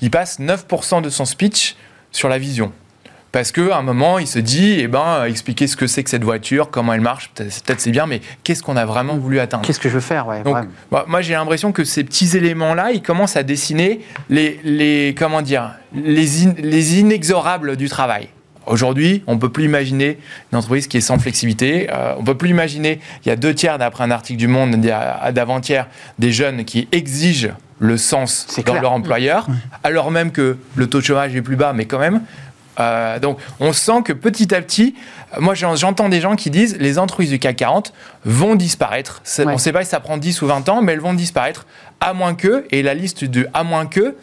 [0.00, 1.76] il passe 9% de son speech
[2.10, 2.72] sur la vision.
[3.32, 6.22] Parce qu'à un moment, il se dit, eh ben, expliquer ce que c'est que cette
[6.22, 9.64] voiture, comment elle marche, peut-être c'est bien, mais qu'est-ce qu'on a vraiment voulu atteindre?
[9.64, 10.56] Qu'est-ce que je veux faire ouais, donc,
[10.90, 11.00] ouais.
[11.06, 15.70] moi, j'ai l'impression que ces petits éléments-là, ils commencent à dessiner les, les comment dire,
[15.94, 18.28] les, in- les inexorables du travail.
[18.66, 20.18] Aujourd'hui, on peut plus imaginer
[20.52, 21.88] une entreprise qui est sans flexibilité.
[21.90, 24.76] Euh, on peut plus imaginer, il y a deux tiers, d'après un article du Monde
[24.76, 27.48] d'avant-hier, des jeunes qui exigent
[27.80, 28.82] le sens dans clair.
[28.82, 29.48] leur employeur,
[29.82, 32.20] alors même que le taux de chômage est plus bas, mais quand même.
[32.80, 34.94] Euh, donc, on sent que petit à petit,
[35.38, 37.92] moi j'en- j'entends des gens qui disent les entreprises du CAC 40
[38.24, 39.20] vont disparaître.
[39.42, 39.50] Ouais.
[39.50, 41.66] On ne sait pas si ça prend 10 ou 20 ans, mais elles vont disparaître,
[42.00, 44.16] à moins que, et la liste de à moins que,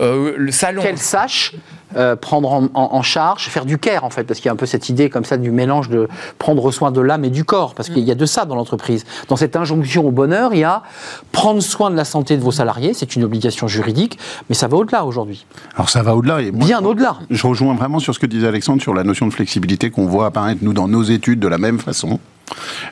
[0.00, 0.82] euh, le salon.
[0.82, 1.54] Qu'elle sache
[1.96, 4.52] euh, prendre en, en- en charge, faire du care en fait, parce qu'il y a
[4.52, 7.44] un peu cette idée comme ça du mélange de prendre soin de l'âme et du
[7.44, 9.04] corps, parce qu'il y a de ça dans l'entreprise.
[9.28, 10.82] Dans cette injonction au bonheur, il y a
[11.30, 14.18] prendre soin de la santé de vos salariés, c'est une obligation juridique,
[14.48, 16.40] mais ça va au-delà aujourd'hui, Alors ça va au-delà.
[16.42, 17.16] Et moi, bien au-delà.
[17.30, 20.26] Je rejoins vraiment sur ce que disait Alexandre sur la notion de flexibilité qu'on voit
[20.26, 22.18] apparaître, nous, dans nos études de la même façon.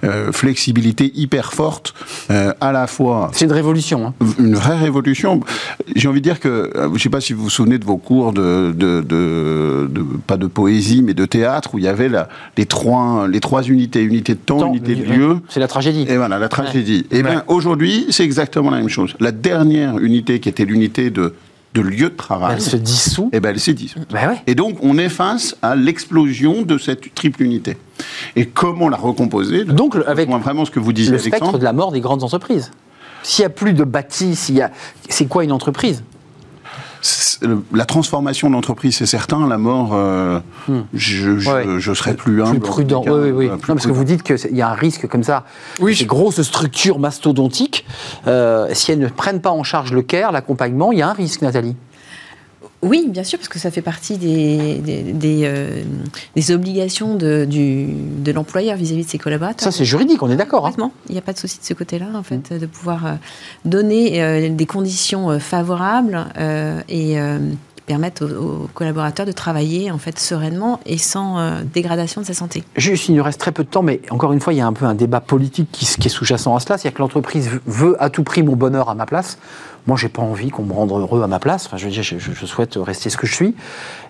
[0.05, 1.94] Euh, flexibilité hyper forte,
[2.30, 4.07] euh, à la fois C'est une révolution.
[4.07, 4.14] hein.
[4.38, 5.40] une vraie révolution.
[5.94, 7.84] J'ai envie de dire que, euh, je ne sais pas si vous vous souvenez de
[7.84, 11.88] vos cours de, de, de- de- pas de poésie, mais de théâtre, où il y
[11.88, 15.36] avait la- les, trois, les trois unités, unité de temps, Temps, unité de lieu.
[15.48, 16.07] C'est la tragédie.
[16.09, 17.07] Et voilà, la tragédie.
[17.11, 17.22] Et Ouais.
[17.22, 19.14] bien, aujourd'hui, c'est exactement la même chose.
[19.20, 21.34] La dernière unité, qui était l'unité de,
[21.75, 23.31] de lieu de travail, Elle se dissout.
[23.33, 24.09] eh ben, elle s'est dissoute.
[24.12, 24.43] Bah ouais.
[24.47, 27.77] Et donc, on est face à l'explosion de cette triple unité.
[28.37, 29.64] Et comment la recomposer?
[29.64, 31.59] Donc, le- avec vraiment ce que vous disiez, le spectre Alexandre.
[31.59, 32.70] de la mort des grandes entreprises.
[33.23, 34.70] S'il n'y a plus de bâti, s'il y a...
[35.09, 36.03] c'est quoi une entreprise?
[37.72, 39.48] La transformation de l'entreprise, c'est certain.
[39.48, 40.38] La mort, euh,
[40.94, 41.53] je, je, Hmm.
[41.53, 41.64] Ouais.
[41.80, 42.61] je serais plus humble.
[42.61, 43.00] Plus prudent.
[43.00, 43.46] Oui, cas, oui, oui.
[43.48, 45.44] euh, Non, parce que vous dites qu'il y a un risque comme ça.
[45.80, 47.84] Oui, Ces je- grosses structures mastodontiques,
[48.28, 51.12] euh, si elles ne prennent pas en charge le care, l'accompagnement, il y a un
[51.12, 51.74] risque, Nathalie.
[52.83, 55.83] Oui, bien sûr, parce que ça fait partie des, des, des, euh,
[56.35, 59.62] des obligations de, du, de l'employeur vis-à-vis de ses collaborateurs.
[59.62, 60.66] Ça, c'est juridique, on est d'accord.
[60.66, 60.91] hein.
[61.09, 63.12] Il n'y a pas de souci de ce côté-là, en fait, de pouvoir euh,
[63.64, 66.26] donner euh, des conditions favorables
[66.89, 67.14] et
[67.76, 68.26] qui permettent aux,
[68.64, 72.62] aux collaborateurs de travailler en fait sereinement et sans dégradation de sa santé.
[72.76, 74.66] Juste, il nous reste très peu de temps, mais encore une fois, il y a
[74.66, 76.78] un peu un débat politique qui, qui est sous-jacent à cela.
[76.78, 79.39] C'est-à-dire que l'entreprise veut à tout prix mon bonheur à ma place.
[79.87, 81.66] Moi, j'ai pas envie qu'on me rende heureux à ma place.
[81.66, 83.55] Enfin, je veux dire, je, souhaite rester ce que je suis.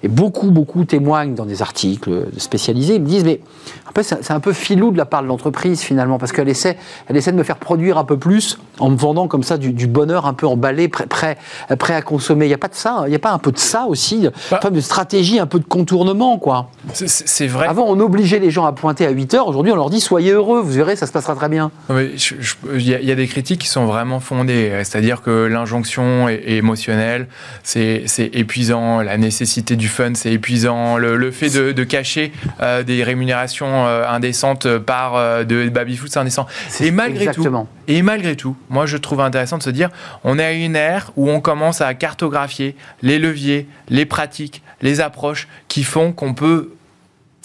[0.02, 2.96] Et beaucoup, beaucoup témoignent dans des articles spécialisés.
[2.96, 3.40] Ils me disent, mais
[3.88, 6.76] après, c'est c'est un peu filou de la part de l'entreprise finalement, parce qu'elle essaie,
[7.08, 9.72] elle essaie de me faire produire un peu plus en me vendant comme ça du,
[9.72, 11.38] du bonheur un peu emballé, prêt, prêt,
[11.78, 12.44] prêt à consommer.
[12.46, 13.04] Il n'y a pas de ça.
[13.06, 14.58] Il n'y a pas un peu de ça aussi, Bah.
[14.58, 16.68] un peu de stratégie, un peu de contournement, quoi.
[16.92, 17.66] C'est- vrai.
[17.66, 19.48] Avant, on obligeait les gens à pointer à 8 heures.
[19.48, 21.70] Aujourd'hui, on leur dit soyez heureux, vous verrez, ça se passera très bien.
[21.90, 24.70] Il y, y a des critiques qui sont vraiment fondées.
[24.84, 27.28] C'est-à-dire que l'injonction est, est émotionnelle,
[27.62, 29.00] c'est épuisant.
[29.00, 30.98] La nécessité du fun, c'est épuisant.
[30.98, 36.10] Le, le fait de, de cacher euh, des rémunérations euh, indécentes par euh, de baby-foot,
[36.12, 36.46] c'est indécent.
[36.80, 37.64] Et malgré exactement.
[37.64, 39.90] tout, et malgré tout, moi je trouve intéressant de se dire,
[40.24, 45.00] on est à une ère où on commence à cartographier les leviers, les pratiques, les
[45.00, 46.72] approches qui font qu'on peut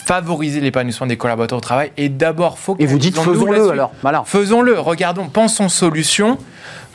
[0.07, 1.91] favoriser l'épanouissement des collaborateurs au travail.
[1.97, 3.91] Et d'abord, faut Et vous dites faisons-le alors.
[4.01, 4.23] Voilà.
[4.25, 6.37] Faisons-le, regardons, pensons solution,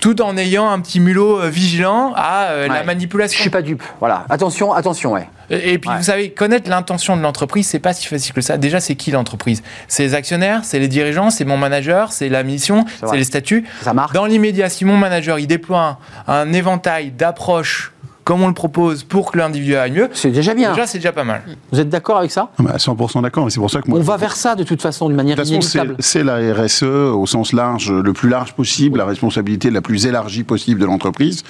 [0.00, 2.80] tout en ayant un petit mulot euh, vigilant à euh, la Ouais.
[2.80, 3.40] Je manipulation.
[3.40, 3.82] suis pas dupe.
[4.00, 4.24] Voilà.
[4.30, 5.28] Attention, attention, ouais.
[5.50, 5.96] Et, et puis, Ouais.
[5.98, 8.56] vous savez, connaître l'intention de l'entreprise, c'est pas si facile que ça.
[8.56, 9.62] Déjà, c'est qui l'entreprise?
[9.88, 13.64] C'est les actionnaires, c'est les dirigeants, c'est mon manager, c'est la mission, c'est les statuts.
[13.82, 14.12] Ça marche.
[14.14, 17.91] Dans l'immédiat, si mon manager il déploie un, un éventail d'approches
[18.24, 20.70] comme on le propose pour que l'individu aille mieux, C'est déjà bien.
[20.72, 21.42] déjà c'est déjà pas mal.
[21.72, 22.50] Vous êtes d'accord avec ça?
[22.58, 23.98] Ah bah, 100% d'accord, et c'est pour ça que moi.
[23.98, 26.02] On va vers ça de toute façon, d'une manière De toute façon, c'est- inéluctable.
[26.02, 30.44] c'est la RSE au sens large, le plus large possible, la responsabilité la plus élargie
[30.44, 31.42] possible de l'entreprise.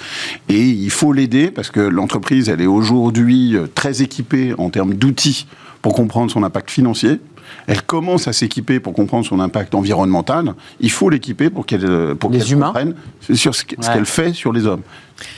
[0.49, 4.93] Et il faut l'aider parce que l'entreprise, elle est aujourd'hui euh, très équipée en termes
[4.95, 5.47] d'outils
[5.81, 7.19] pour comprendre son impact financier.
[7.67, 10.53] Elle commence à s'équiper pour comprendre son impact environnemental.
[10.79, 12.67] Il faut l'équiper pour qu'elle pour Les qu'elle humains.
[12.67, 12.95] comprenne
[13.33, 13.75] sur ce Ouais.
[13.93, 14.81] qu'elle fait sur les hommes.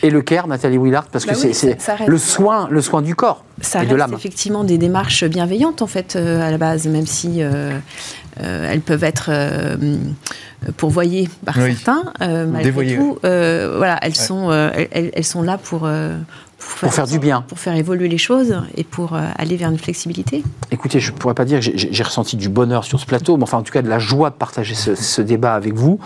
[0.02, 2.18] Et le care, Nathalie Willard, parce que Bah oui, c'est ça- c'est ça reste- le
[2.18, 4.14] soin, le soin du corps Ça et de reste l'âme.
[4.16, 7.78] effectivement des démarches bienveillantes en fait euh, à la base, même si euh,
[8.42, 9.76] euh, elles peuvent être euh,
[10.78, 11.76] pourvoyées par Oui.
[11.76, 12.04] certains.
[12.22, 14.16] euh, malgré Dévoyées, tout, euh, voilà, elles Ouais.
[14.16, 16.18] sont euh, elles, elles sont là pour euh,
[16.80, 17.42] Pour faire du bien.
[17.48, 20.44] pour faire évoluer les choses et pour euh, aller vers une flexibilité.
[20.72, 23.44] Écoutez, je ne pourrais pas dire que j'ai- ressenti du bonheur sur ce plateau, mais
[23.44, 26.00] enfin, en tout cas, de la joie de partager ce, ce débat avec vous.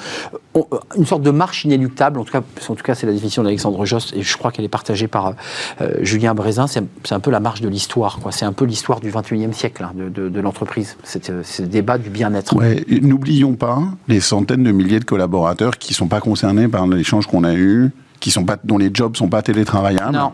[0.53, 3.11] On- euh, une sorte de marche inéluctable, en tout cas, en tout cas c'est la
[3.13, 5.33] définition d'Alexandre Jost, et je crois qu'elle est partagée par
[5.81, 6.67] euh, Julien Brézin.
[6.67, 6.83] C'est
[7.13, 8.31] un peu la marche de l'histoire, quoi.
[8.31, 10.95] C'est un peu l'histoire du 21e siècle hein, de, de- de l'entreprise.
[11.03, 12.55] C'est le débat du bien-être.
[12.55, 16.85] Ouais, N'oublions pas les centaines de milliers de collaborateurs qui ne sont pas concernés par
[16.87, 20.13] l'échange qu'on a eu, qui sont pas, dont les jobs sont pas télétravaillables.
[20.15, 20.31] Non,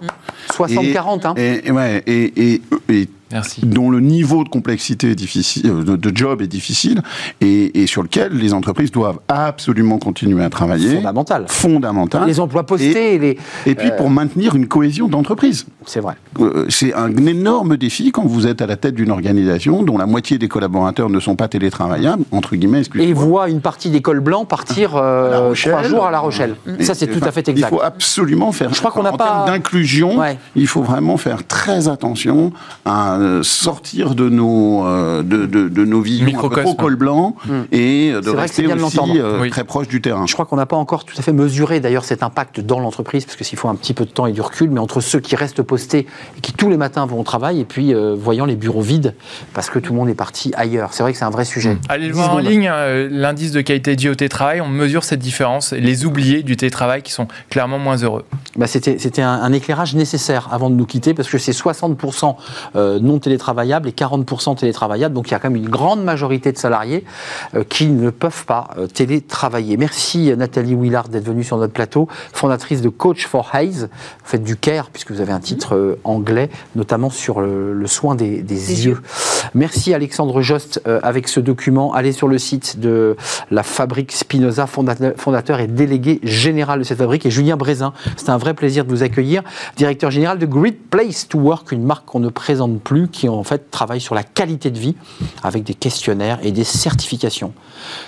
[0.51, 1.33] 60-40, hein.
[1.37, 3.61] Et, et, ouais, et, et- et Merci.
[3.65, 7.01] dont le niveau de complexité est difficile, euh, de, de job est difficile,
[7.41, 10.95] et, et sur lequel les entreprises doivent absolument continuer à travailler.
[10.95, 11.45] Fondamental.
[11.47, 12.27] Fondamental.
[12.27, 13.37] Les emplois postés, les...
[13.65, 15.65] Et puis pour maintenir une cohésion d'entreprise.
[15.85, 16.15] C'est vrai.
[16.39, 20.05] Euh, C'est un énorme défi quand vous êtes à la tête d'une organisation dont la
[20.05, 24.19] moitié des collaborateurs ne sont pas télétravaillables, entre guillemets, Et voit une partie des cols
[24.19, 25.71] blancs partir euh, La Rochelle.
[25.73, 26.55] trois jours à La Rochelle.
[26.79, 27.69] Et- Ça, c'est tout à fait exact.
[27.71, 28.73] Il faut absolument faire.
[28.73, 30.37] Je crois qu'on n'a en pas- termes d'inclusion, Ouais.
[30.55, 32.51] il faut vraiment faire très attention
[32.85, 36.31] à euh, sortir de nos euh, de, de, de nos visions
[36.77, 37.35] col blanc
[37.71, 39.49] et euh, de rester de aussi euh, Oui.
[39.49, 40.25] très proche du terrain.
[40.27, 43.25] Je crois qu'on n'a pas encore tout à fait mesuré d'ailleurs cet impact dans l'entreprise,
[43.25, 45.19] parce que s'il faut un petit peu de temps et du recul, mais entre ceux
[45.19, 46.07] qui restent postés
[46.37, 49.13] et qui tous les matins vont au travail, et puis euh, voyant les bureaux vides,
[49.53, 50.93] parce que tout le monde est parti ailleurs.
[50.93, 51.77] C'est vrai que c'est un vrai sujet.
[51.89, 54.69] Allez le 10 voir en ligne, euh, l'indice de qualité de vie au télétravail, on
[54.69, 58.23] mesure cette différence, les oubliés du télétravail qui sont clairement moins heureux.
[58.55, 62.35] bah, c'était, un, un, éclairage nécessaire avant de nous quitter parce que c'est 60%
[62.77, 65.13] euh, non télétravaillables et 40% télétravaillables.
[65.13, 67.03] Donc il y a quand même une grande majorité de salariés
[67.67, 69.75] qui ne peuvent pas télétravailler.
[69.75, 73.81] Merci Nathalie Willard d'être venue sur notre plateau, fondatrice de Coach for Hayes.
[73.81, 73.87] Vous
[74.23, 75.64] faites du care puisque vous avez un titre
[76.03, 78.91] anglais, notamment sur le, le soin des, des, des yeux.
[78.93, 79.01] yeux.
[79.53, 81.93] Merci Alexandre Jost avec ce document.
[81.93, 83.15] Allez sur le site de
[83.51, 87.93] la fabrique Spinoza, fondateur, fondateur et délégué général de cette fabrique, et Julien Brézin.
[88.17, 89.43] C'est un vrai plaisir de vous accueillir.
[89.77, 93.43] Directeur général de Great Place to Work, une marque qu'on ne présente plus, qui en
[93.43, 94.95] fait travaille sur la qualité de vie
[95.43, 97.53] avec des questionnaires et des certifications.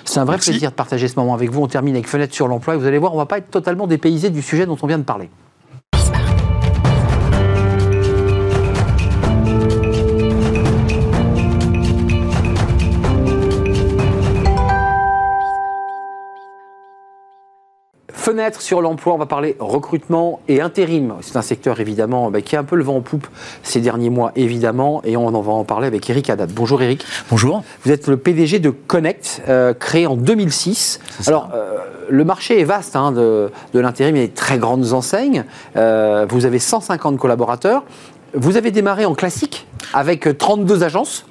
[0.05, 0.51] C'est un vrai Merci.
[0.51, 1.61] plaisir de partager ce moment avec vous.
[1.61, 3.51] On termine avec Fenêtre sur l'emploi et vous allez voir, on ne va pas être
[3.51, 5.29] totalement dépaysé du sujet dont on vient de parler.
[18.17, 21.13] Fenêtre sur l'emploi, on va parler recrutement et intérim.
[21.21, 23.27] C'est un secteur évidemment bah, qui a un peu le vent en poupe
[23.61, 26.51] ces derniers mois évidemment et on en va en parler avec Eric Haddad.
[26.51, 27.05] Bonjour Eric.
[27.29, 27.63] Bonjour.
[27.85, 30.99] Vous êtes le PDG de Connect, euh, créé en 2006.
[31.27, 31.77] Alors euh,
[32.09, 35.45] le marché est vaste hein, de, de l'intérim, il y a des très grandes enseignes.
[35.75, 37.83] Euh, vous avez 150 collaborateurs.
[38.33, 41.27] Vous avez démarré en classique avec 32 agences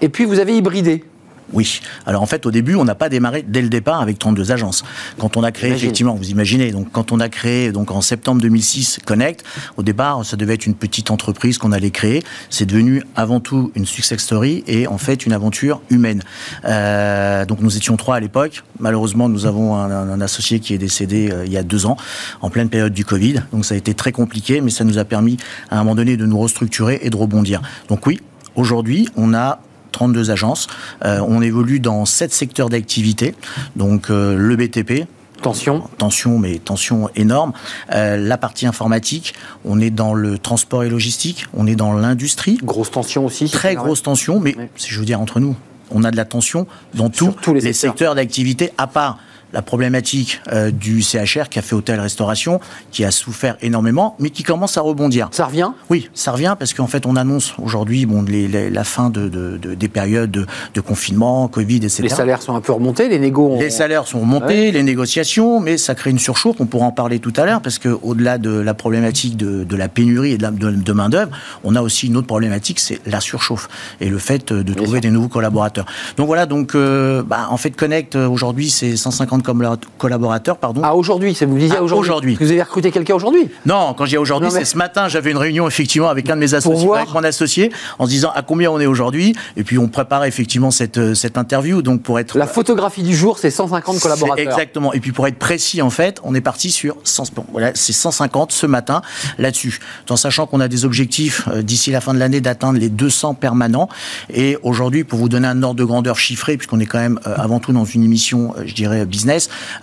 [0.00, 1.04] et puis vous avez hybridé.
[1.52, 1.80] Oui.
[2.06, 4.84] Alors en fait, au début, on n'a pas démarré dès le départ avec 32 agences.
[5.18, 5.86] Quand on a créé, Imagine.
[5.86, 9.44] effectivement, vous imaginez, donc quand on a créé donc en septembre 2006 Connect,
[9.76, 12.22] au départ, ça devait être une petite entreprise qu'on allait créer.
[12.50, 16.22] C'est devenu avant tout une success story et en fait une aventure humaine.
[16.64, 18.62] Euh, donc nous étions trois à l'époque.
[18.80, 21.96] Malheureusement, nous avons un, un, associé qui est décédé euh, il y a deux ans,
[22.40, 23.42] en pleine période du Covid.
[23.52, 25.36] Donc ça a été très compliqué, mais ça nous a permis
[25.70, 27.62] à un moment donné de nous restructurer et de rebondir.
[27.88, 28.20] Donc oui,
[28.54, 29.60] aujourd'hui, on a
[29.96, 30.66] 32 agences.
[31.06, 33.34] Euh, on évolue dans 7 secteurs d'activité.
[33.76, 35.06] Donc euh, le BTP,
[35.42, 35.82] Tension.
[35.98, 37.52] Tension, mais tension énorme.
[37.94, 39.34] Euh, la partie informatique,
[39.66, 42.58] on est dans le transport et logistique, on est dans l'industrie.
[42.62, 43.50] Grosse tension aussi.
[43.50, 44.64] Très grosse tension, mais oui.
[44.76, 45.54] si je veux dire entre nous,
[45.90, 49.18] on a de la tension dans tous, tous les, les secteurs, secteurs d'activité, à part
[49.52, 54.76] la problématique euh, du CHR, Café Hôtel Restauration, qui a souffert énormément, mais qui commence
[54.76, 55.28] à rebondir.
[55.30, 55.70] Ça revient?
[55.88, 59.28] Oui, ça revient parce qu'en fait, on annonce aujourd'hui bon, les, les, la fin de,
[59.28, 62.02] de, de, des périodes de, de, confinement, Covid, etc.
[62.02, 63.54] Les salaires sont un peu remontés, les négos.
[63.54, 63.58] Ont...
[63.58, 64.70] Les salaires sont remontés, ouais.
[64.72, 66.56] les négociations, mais ça crée une surchauffe.
[66.60, 69.76] On pourra en parler tout à l'heure parce que au-delà de la problématique de, de,
[69.76, 71.30] la pénurie et de, la, de, main d'œuvre,
[71.64, 73.68] on a aussi une autre problématique, c'est la surchauffe
[74.00, 75.86] et le fait de trouver des nouveaux collaborateurs.
[76.16, 80.80] Donc voilà, donc euh, bah, en fait Connect aujourd'hui c'est 150 collaborateurs, pardon.
[80.84, 82.10] Ah, aujourd'hui, c'est vous disiez ah, aujourd'hui.
[82.10, 82.36] Aujourd'hui.
[82.40, 84.58] Vous avez recruté quelqu'un aujourd'hui Non, quand j'ai aujourd'hui, mais...
[84.58, 87.72] c'est ce matin, j'avais une réunion effectivement avec un de mes associés, avec mon associé,
[87.98, 91.38] en se disant à combien on est aujourd'hui, et puis on prépare effectivement cette, cette
[91.38, 92.38] interview, donc pour être...
[92.38, 94.46] La photographie du jour, c'est 150 collaborateurs.
[94.46, 97.72] Exactement, et puis pour être précis, en fait, on est parti sur 100, bon, voilà,
[97.74, 99.02] c'est 150 ce matin
[99.38, 99.80] là-dessus,
[100.10, 103.34] en sachant qu'on a des objectifs euh, d'ici la fin de l'année d'atteindre les 200
[103.34, 103.88] permanents,
[104.32, 107.34] et aujourd'hui, pour vous donner un ordre de grandeur chiffré, puisqu'on est quand même euh,
[107.36, 109.25] avant tout dans une émission, euh, je dirais, business,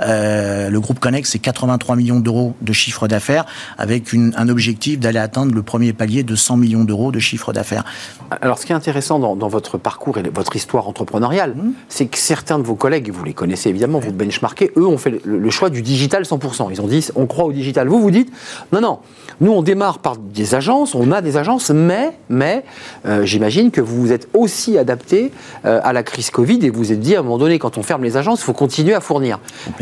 [0.01, 3.45] euh, le groupe Connect, c'est 83 millions d'euros de chiffre d'affaires,
[3.77, 7.53] avec une, un objectif d'aller atteindre le premier palier de 100 millions d'euros de chiffre
[7.53, 7.83] d'affaires.
[8.41, 11.73] Alors, ce qui est intéressant dans, dans, votre parcours et votre histoire entrepreneuriale, mmh.
[11.89, 15.21] c'est que certains de vos collègues, vous les connaissez évidemment, vous benchmarkez, eux ont fait
[15.23, 16.67] le, le, choix du digital 100%.
[16.71, 17.87] Ils ont dit, on croit au digital.
[17.87, 18.31] Vous, vous dites,
[18.71, 18.99] non, non,
[19.41, 22.63] nous, on démarre par des agences, on a des agences, mais, mais
[23.05, 25.31] euh, j'imagine que vous vous êtes aussi adapté
[25.65, 27.77] euh, à la crise Covid et vous vous êtes dit, à un moment donné, quand
[27.77, 29.32] on ferme les agences, il faut continuer à fournir.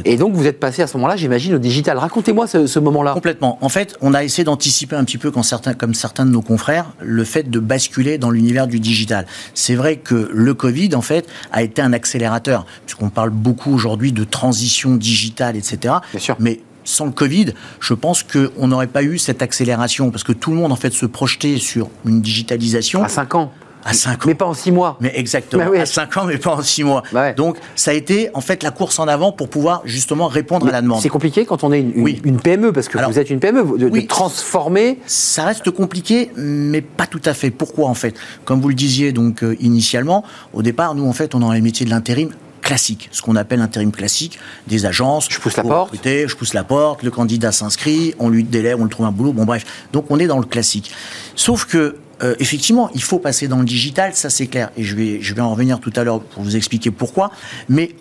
[0.05, 1.97] Et donc, vous êtes passé à ce moment-là, j'imagine, au digital.
[1.97, 3.13] Racontez-moi ce, ce moment-là.
[3.13, 3.57] Complètement.
[3.61, 6.41] En fait, on a essayé d'anticiper un petit peu, quand certains, comme certains de nos
[6.41, 9.25] confrères, le fait de basculer dans l'univers du digital.
[9.53, 14.11] C'est vrai que le Covid, en fait, a été un accélérateur, puisqu'on parle beaucoup aujourd'hui
[14.11, 15.95] de transition digitale, etc.
[16.11, 16.35] Bien sûr.
[16.39, 20.51] Mais sans le Covid, je pense qu'on n'aurait pas eu cette accélération, parce que tout
[20.51, 23.03] le monde, en fait, se projetait sur une digitalisation.
[23.03, 23.51] À 5 ans
[23.83, 24.27] à 5 ans.
[24.27, 24.97] Mais pas en 6 mois.
[24.99, 25.63] Mais exactement.
[25.63, 25.79] Bah oui.
[25.79, 27.03] À 5 ans, mais pas en 6 mois.
[27.11, 27.33] Bah ouais.
[27.33, 30.71] Donc, ça a été, en fait, la course en avant pour pouvoir, justement, répondre mais
[30.71, 31.01] à la demande.
[31.01, 32.21] C'est compliqué quand on est une, une, oui.
[32.23, 34.03] une PME, parce que Alors, vous êtes une PME, de, oui.
[34.03, 34.99] de, transformer.
[35.05, 37.51] Ça reste compliqué, mais pas tout à fait.
[37.51, 38.15] Pourquoi, en fait?
[38.45, 40.23] Comme vous le disiez, donc, euh, initialement,
[40.53, 43.35] au départ, nous, en fait, on est dans les métiers de l'intérim classique, ce qu'on
[43.35, 45.27] appelle intérim classique, des agences.
[45.29, 45.91] Je pousse la porte.
[45.91, 49.11] Recruter, je pousse la porte, le candidat s'inscrit, on lui délègue, on le trouve un
[49.11, 49.65] boulot, bon bref.
[49.91, 50.91] Donc on est dans le classique.
[51.35, 54.69] Sauf que euh, effectivement, il faut passer dans le digital, ça c'est clair.
[54.77, 57.31] Et je vais, je vais en revenir tout à l'heure pour vous expliquer pourquoi.
[57.69, 57.95] Mais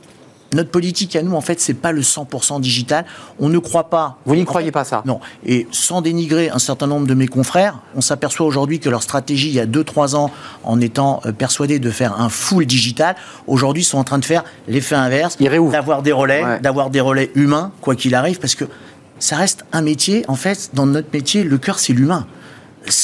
[0.53, 3.05] notre politique à nous, en fait, c'est pas le 100% digital.
[3.39, 4.19] On ne croit pas.
[4.27, 5.03] Vous n'y croyez pas ça?
[5.07, 5.21] Non.
[5.47, 9.49] Et sans dénigrer un certain nombre de mes confrères, on s'aperçoit aujourd'hui que leur stratégie,
[9.49, 10.31] il y a 2-3 ans,
[10.65, 13.15] en étant euh, persuadés de faire un full digital,
[13.47, 16.61] aujourd'hui sont en train de faire l'effet inverse, d'avoir des relais, ouais.
[16.61, 18.65] d'avoir des relais humains, quoi qu'il arrive, parce que
[19.19, 20.25] ça reste un métier.
[20.29, 22.27] En fait, dans notre métier, le cœur, c'est l'humain.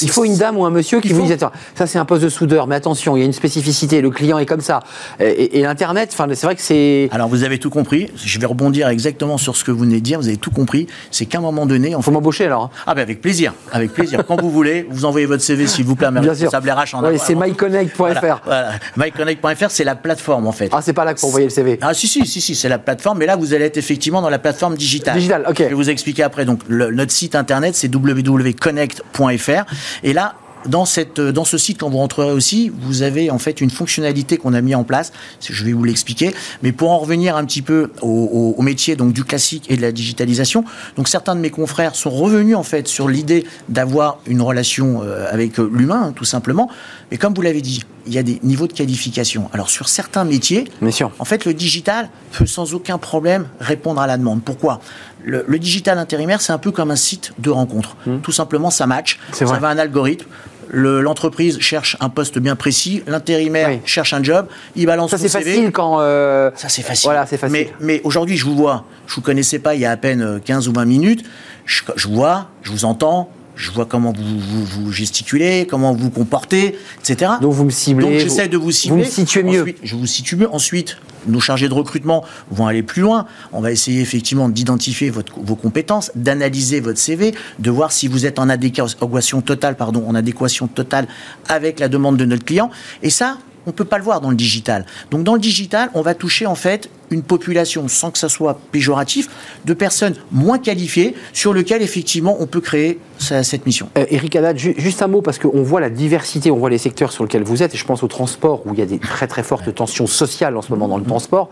[0.03, 2.05] Il faut une dame ou un monsieur qui Il vous dise Attends, ça c'est un
[2.05, 4.81] poste de soudeur, mais attention, il y a une spécificité, le client est comme ça.
[5.21, 7.09] Et, et- et l'Internet, enfin, c'est vrai que c'est.
[7.13, 8.11] Alors vous avez tout compris.
[8.17, 10.19] Je vais rebondir exactement sur ce que vous venez de dire.
[10.19, 10.87] Vous avez tout compris.
[11.11, 12.65] C'est qu'à un moment donné, en Faut m'embaucher alors.
[12.65, 12.71] hein.
[12.87, 14.25] Ah ben avec plaisir, avec plaisir.
[14.27, 16.51] Quand vous voulez, vous envoyez votre CV s'il vous plaît Bien sûr.
[16.55, 17.97] en avant- c'est myconnect.fr.
[17.99, 18.71] Voilà, voilà.
[18.97, 20.71] myconnect.fr, c'est la plateforme en fait.
[20.73, 21.79] Ah, c'est pas là qu'il faut envoyer le CV.
[21.83, 24.31] Ah si si si si, c'est la plateforme, mais là vous allez être effectivement dans
[24.31, 25.17] la plateforme digitale.
[25.17, 25.57] Digital, ok.
[25.59, 26.45] Je vais vous expliquer après.
[26.45, 29.66] Donc le- notre site internet c'est www.connect.fr
[30.03, 30.35] et là
[30.67, 34.37] dans, cette, dans ce site, quand vous rentrerez aussi, vous avez en fait une fonctionnalité
[34.37, 35.13] qu'on a mis en place.
[35.41, 36.35] Je vais vous l'expliquer.
[36.65, 39.77] Mais pour en revenir un petit peu au, au- au métier donc du classique et
[39.77, 40.65] de la digitalisation,
[40.97, 45.27] donc certains de mes confrères sont revenus en fait sur l'idée d'avoir une relation euh,
[45.31, 46.69] avec euh, l'humain, hein, tout simplement.
[47.13, 49.49] Mais comme vous l'avez dit, il y a des niveaux de qualification.
[49.53, 51.13] Alors sur certains métiers, Bien sûr.
[51.21, 54.43] en fait, le digital peut sans aucun problème répondre à la demande.
[54.43, 54.81] Pourquoi?
[55.27, 57.97] Le, le digital intérimaire, c'est un peu comme un site de rencontre.
[58.23, 59.17] Tout simplement, ça match.
[59.17, 59.33] Hmm.
[59.33, 59.59] C'est Vous vrai.
[59.59, 60.27] avez un algorithme.
[60.69, 63.03] Le- L'entreprise cherche un poste bien précis.
[63.07, 63.81] L'intérimaire Oui.
[63.85, 64.47] cherche un job.
[64.75, 65.45] Il balance Ça son c'est CV.
[65.53, 65.99] facile quand.
[66.01, 67.07] euh, Ça, c'est facile.
[67.09, 67.53] Voilà, c'est facile.
[67.53, 68.85] Mais, mais aujourd'hui, je vous vois.
[69.07, 71.25] Je vous connaissais pas il y a à peine euh, 15 ou 20 minutes.
[71.67, 73.31] Je, je vous vois, je vous entends.
[73.55, 77.31] Je vois comment vous, vous, vous gesticulez, comment vous vous comportez, etc.
[77.41, 78.05] Donc vous me ciblez.
[78.05, 78.97] Donc j'essaie de vous cibler.
[78.99, 79.61] Vous me situez mieux.
[79.63, 80.51] Ensuite, je vous situe mieux.
[80.53, 83.27] Ensuite, nos chargés de recrutement vont aller plus loin.
[83.53, 88.39] On va essayer effectivement d'identifier vos compétences, d'analyser votre CV, de voir si vous êtes
[88.39, 91.07] en adéquation totale, pardon, en adéquation totale
[91.49, 92.71] avec la demande de notre client.
[93.03, 94.87] Et ça, on ne peut pas le voir dans le digital.
[95.11, 98.59] Donc dans le digital, on va toucher en fait une population, sans que ça soit
[98.73, 99.29] péjoratif,
[99.65, 103.89] de personnes moins qualifiées sur lesquelles effectivement on peut créer sa- cette mission.
[103.97, 106.79] Euh, Eric Haddad, ju- juste un mot, parce qu'on voit la diversité, on voit les
[106.79, 108.99] secteurs sur lesquels vous êtes, et je pense au transport, où il y a des
[108.99, 111.49] très très fortes tensions sociales en ce moment dans le transport.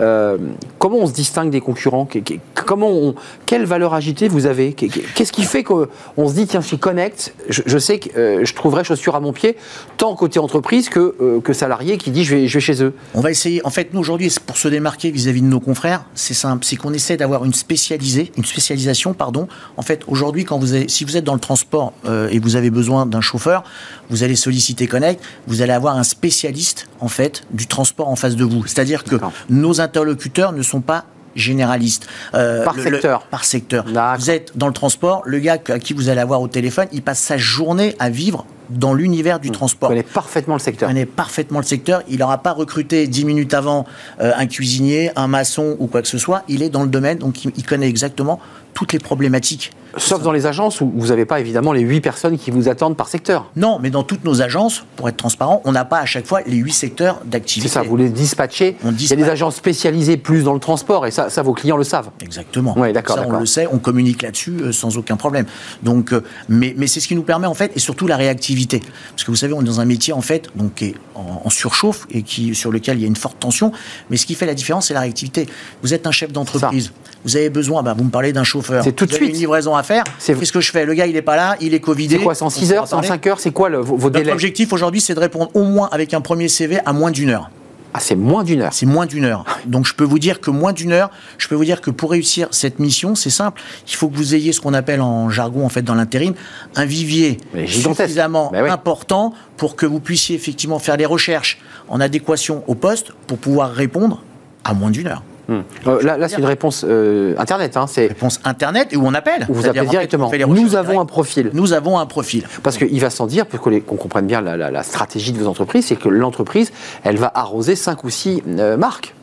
[0.00, 0.36] Euh,
[0.78, 2.08] comment on se distingue des concurrents?
[2.54, 3.14] Comment on-
[3.46, 4.72] Quelle valeur agitée vous avez?
[4.72, 5.88] Qu- qu- Qu'est-ce qui fait qu'on
[6.28, 9.32] se dit, tiens, chez Connect, je, je sais que euh, je trouverai chaussure à mon
[9.32, 9.56] pied,
[9.96, 12.92] tant côté entreprise que, euh, que salarié qui dit, je vais, je vais chez eux?
[13.14, 13.64] On va essayer.
[13.64, 16.92] En fait, nous aujourd'hui, pour se démarquer vis-à-vis de nos confrères, c'est simple, c'est qu'on
[16.92, 19.48] essaie d'avoir une spécialisée, une spécialisation, pardon.
[19.76, 22.56] En fait, aujourd'hui, quand vous avez, si vous êtes dans le transport euh, et vous
[22.56, 23.64] avez besoin d'un chauffeur,
[24.10, 28.36] vous allez solliciter Connect, vous allez avoir un spécialiste en fait du transport en face
[28.36, 28.66] de vous.
[28.66, 29.16] C'est-à-dire que
[29.50, 31.04] nos interlocuteurs ne sont pas
[31.36, 32.06] généralistes.
[32.34, 33.22] Euh, Par secteur.
[33.26, 33.84] par secteur.
[33.84, 34.16] D'accord.
[34.18, 37.02] Vous êtes dans le transport, le gars à qui vous allez avoir au téléphone, il
[37.02, 40.88] passe sa journée à vivre dans l'univers du Vous transport connaissez parfaitement le secteur.
[40.88, 42.02] connaît parfaitement le secteur.
[42.08, 43.86] Il n'aura pas recruté dix minutes avant
[44.20, 46.42] euh, un cuisinier, un maçon ou quoi que ce soit.
[46.48, 48.40] Il est dans le domaine, donc il, il connaît exactement
[48.76, 49.72] toutes les problématiques.
[49.96, 52.98] Sauf dans les agences où vous n'avez pas évidemment les 8 personnes qui vous attendent
[52.98, 53.50] par secteur.
[53.56, 56.42] Non, mais dans toutes nos agences, pour être transparent, on n'a pas à chaque fois
[56.46, 57.68] les huit secteurs C'est d'activité.
[57.70, 58.76] ça, vous les dispatchez.
[58.84, 61.54] On Il y a des agences spécialisées plus dans le transport et ça, ça vos
[61.54, 62.10] clients le savent.
[62.20, 62.78] Exactement.
[62.78, 65.46] Ouais, d'accord, Ça, on le sait, on communique là-dessus euh, sans aucun problème.
[65.82, 68.82] Donc, euh, mais, mais c'est ce qui nous permet en fait, et surtout la réactivité,
[69.12, 71.40] parce que vous savez, on est dans un métier en fait, donc qui est en,
[71.42, 73.72] en surchauffe et qui sur lequel il y a une forte tension.
[74.10, 75.46] Mais ce qui fait la différence, c'est la réactivité.
[75.82, 76.92] Vous êtes un chef d'entreprise,
[77.26, 79.30] vous avez besoin, bah, vous me parlez d'un chauffeur, C'est tout de suite.
[79.30, 80.04] une livraison à faire.
[80.18, 80.86] C'est- Qu'est-ce que je fais?
[80.86, 82.16] Le gars, il est pas là, il est covidé.
[82.18, 83.08] C'est quoi, c'est en on 6 pourra heures, c'est en parler.
[83.08, 83.40] 5 heures?
[83.40, 84.32] C'est quoi le- vos, vos Notre délais?
[84.32, 87.50] objectif aujourd'hui, c'est de répondre au moins avec un premier CV à moins d'une heure.
[87.94, 88.72] Ah, c'est moins d'une heure.
[88.74, 89.44] C'est moins d'une heure.
[89.64, 92.10] Donc je peux vous dire que moins d'une heure, je peux vous dire que pour
[92.10, 93.62] réussir cette mission, c'est simple.
[93.88, 96.34] Il faut que vous ayez ce qu'on appelle en jargon, en fait, dans l'intérim,
[96.74, 98.68] un vivier suffisamment Ben oui.
[98.70, 101.58] important pour que vous puissiez effectivement faire des recherches
[101.88, 104.22] en adéquation au poste pour pouvoir répondre
[104.64, 105.22] à moins d'une heure.
[105.48, 105.60] Hmm.
[105.86, 107.76] Euh, là, là c'est une réponse euh, internet.
[107.76, 109.46] Hein, c'est Réponse internet et où on appelle.
[109.48, 110.28] où vous appelez directement.
[110.28, 111.50] fait Nous avons un profil.
[111.52, 112.46] Nous avons un profil.
[112.62, 115.46] Parce qu'il va sans dire, pour qu'on comprenne bien la, la- la stratégie de vos
[115.48, 116.72] entreprises, c'est que l'entreprise,
[117.04, 118.42] elle va arroser 5 ou 6
[118.78, 119.14] marques.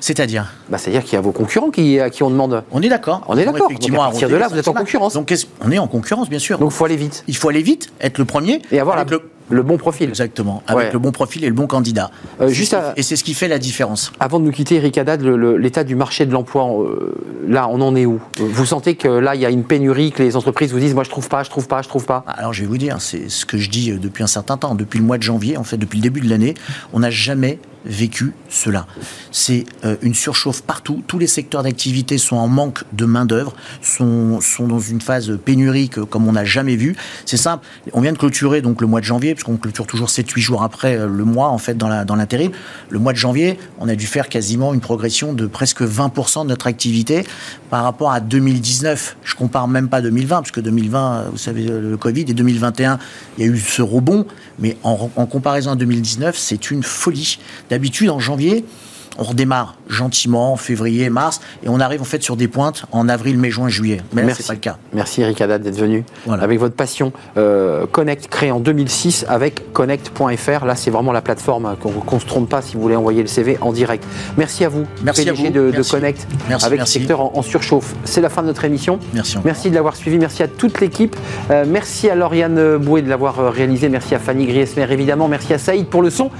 [0.00, 2.62] C'est-à-dire Bah, C'est-à-dire qu'il y a vos concurrents qui, à qui on demande.
[2.70, 3.22] On est d'accord.
[3.26, 3.66] On est d'accord.
[3.68, 5.14] effectivement Donc, à partir de là, vous êtes en concurrence.
[5.14, 5.34] Donc
[5.64, 6.58] on est en concurrence, bien sûr.
[6.58, 7.24] Donc il faut aller vite.
[7.26, 8.62] il faut aller vite, être le premier.
[8.70, 10.08] Et avoir la- le, le bon profil.
[10.08, 10.92] Exactement, avec Ouais.
[10.92, 12.10] le bon profil et le bon candidat.
[12.40, 14.12] Euh, juste à- Et c'est ce qui fait la différence.
[14.20, 17.14] Avant de nous quitter, Eric Haddad, l'état du marché de l'emploi, euh,
[17.46, 18.20] là, on en est où?
[18.38, 21.04] Vous sentez que là, il y a une pénurie, que les entreprises vous disent, moi,
[21.04, 22.24] je trouve pas, je trouve pas, je trouve pas?
[22.26, 24.74] Alors je vais vous dire, c'est ce que je dis euh, depuis un certain temps,
[24.74, 26.54] depuis le mois de janvier, en fait, depuis le début de l'année,
[26.92, 27.58] on n'a jamais
[27.88, 28.86] vécu cela.
[29.32, 31.02] C'est euh, une surchauffe partout.
[31.06, 36.00] Tous les secteurs d'activité sont en manque de main-d'œuvre, sont, sont dans une phase pénurique
[36.04, 36.94] comme on n'a jamais vu.
[37.24, 37.66] C'est simple.
[37.94, 40.96] On vient de clôturer donc le mois de janvier, puisqu'on clôture toujours 7-8 jours après
[40.96, 42.52] euh, le mois, en fait, dans la- dans l'intérim.
[42.90, 46.48] le mois de janvier, on a dû faire quasiment une progression de presque 20% de
[46.48, 47.24] notre activité
[47.70, 49.16] par rapport à 2019.
[49.24, 52.98] Je compare même pas 2020, parce que 2020, euh, vous savez, le Covid, et 2021,
[53.36, 54.26] il y a eu ce rebond,
[54.58, 57.38] mais en, en comparaison à 2019, c'est une folie.
[57.70, 58.64] D'habitude, en janvier,
[59.18, 63.08] on redémarre gentiment en février, mars, et on arrive en fait sur des pointes en
[63.08, 64.00] avril, mai, juin, juillet.
[64.12, 64.76] Mais là, c'est pas le cas.
[64.92, 66.42] Merci Eric Haddad d'être venu Voilà.
[66.44, 67.12] avec votre passion.
[67.36, 70.64] Euh, Connect, créé en 2006 avec Connect.fr.
[70.64, 73.28] Là, c'est vraiment la plateforme qu'on ne se trompe pas si vous voulez envoyer le
[73.28, 74.04] CV en direct.
[74.36, 75.70] Merci à vous, Merci à PDG vous.
[75.72, 75.82] de.
[75.90, 77.94] Connect, Merci, avec le secteur en, en surchauffe.
[78.04, 78.98] C'est la fin de notre émission.
[79.14, 79.36] Merci.
[79.36, 79.46] encore.
[79.46, 81.16] Merci de l'avoir suivi, merci à toute l'équipe,
[81.50, 85.54] Euh, merci à Lauriane Bouet de l'avoir euh, réalisé, merci à Fanny Griesmer évidemment, merci
[85.54, 86.30] à Saïd pour le son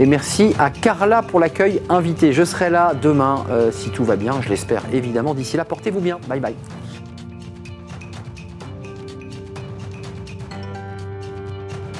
[0.00, 1.80] et merci à Carla pour l'accueil
[2.32, 5.34] Je serai là demain euh, si tout va bien, je l'espère évidemment.
[5.34, 6.18] D'ici là, portez-vous bien.
[6.28, 6.54] Bye bye.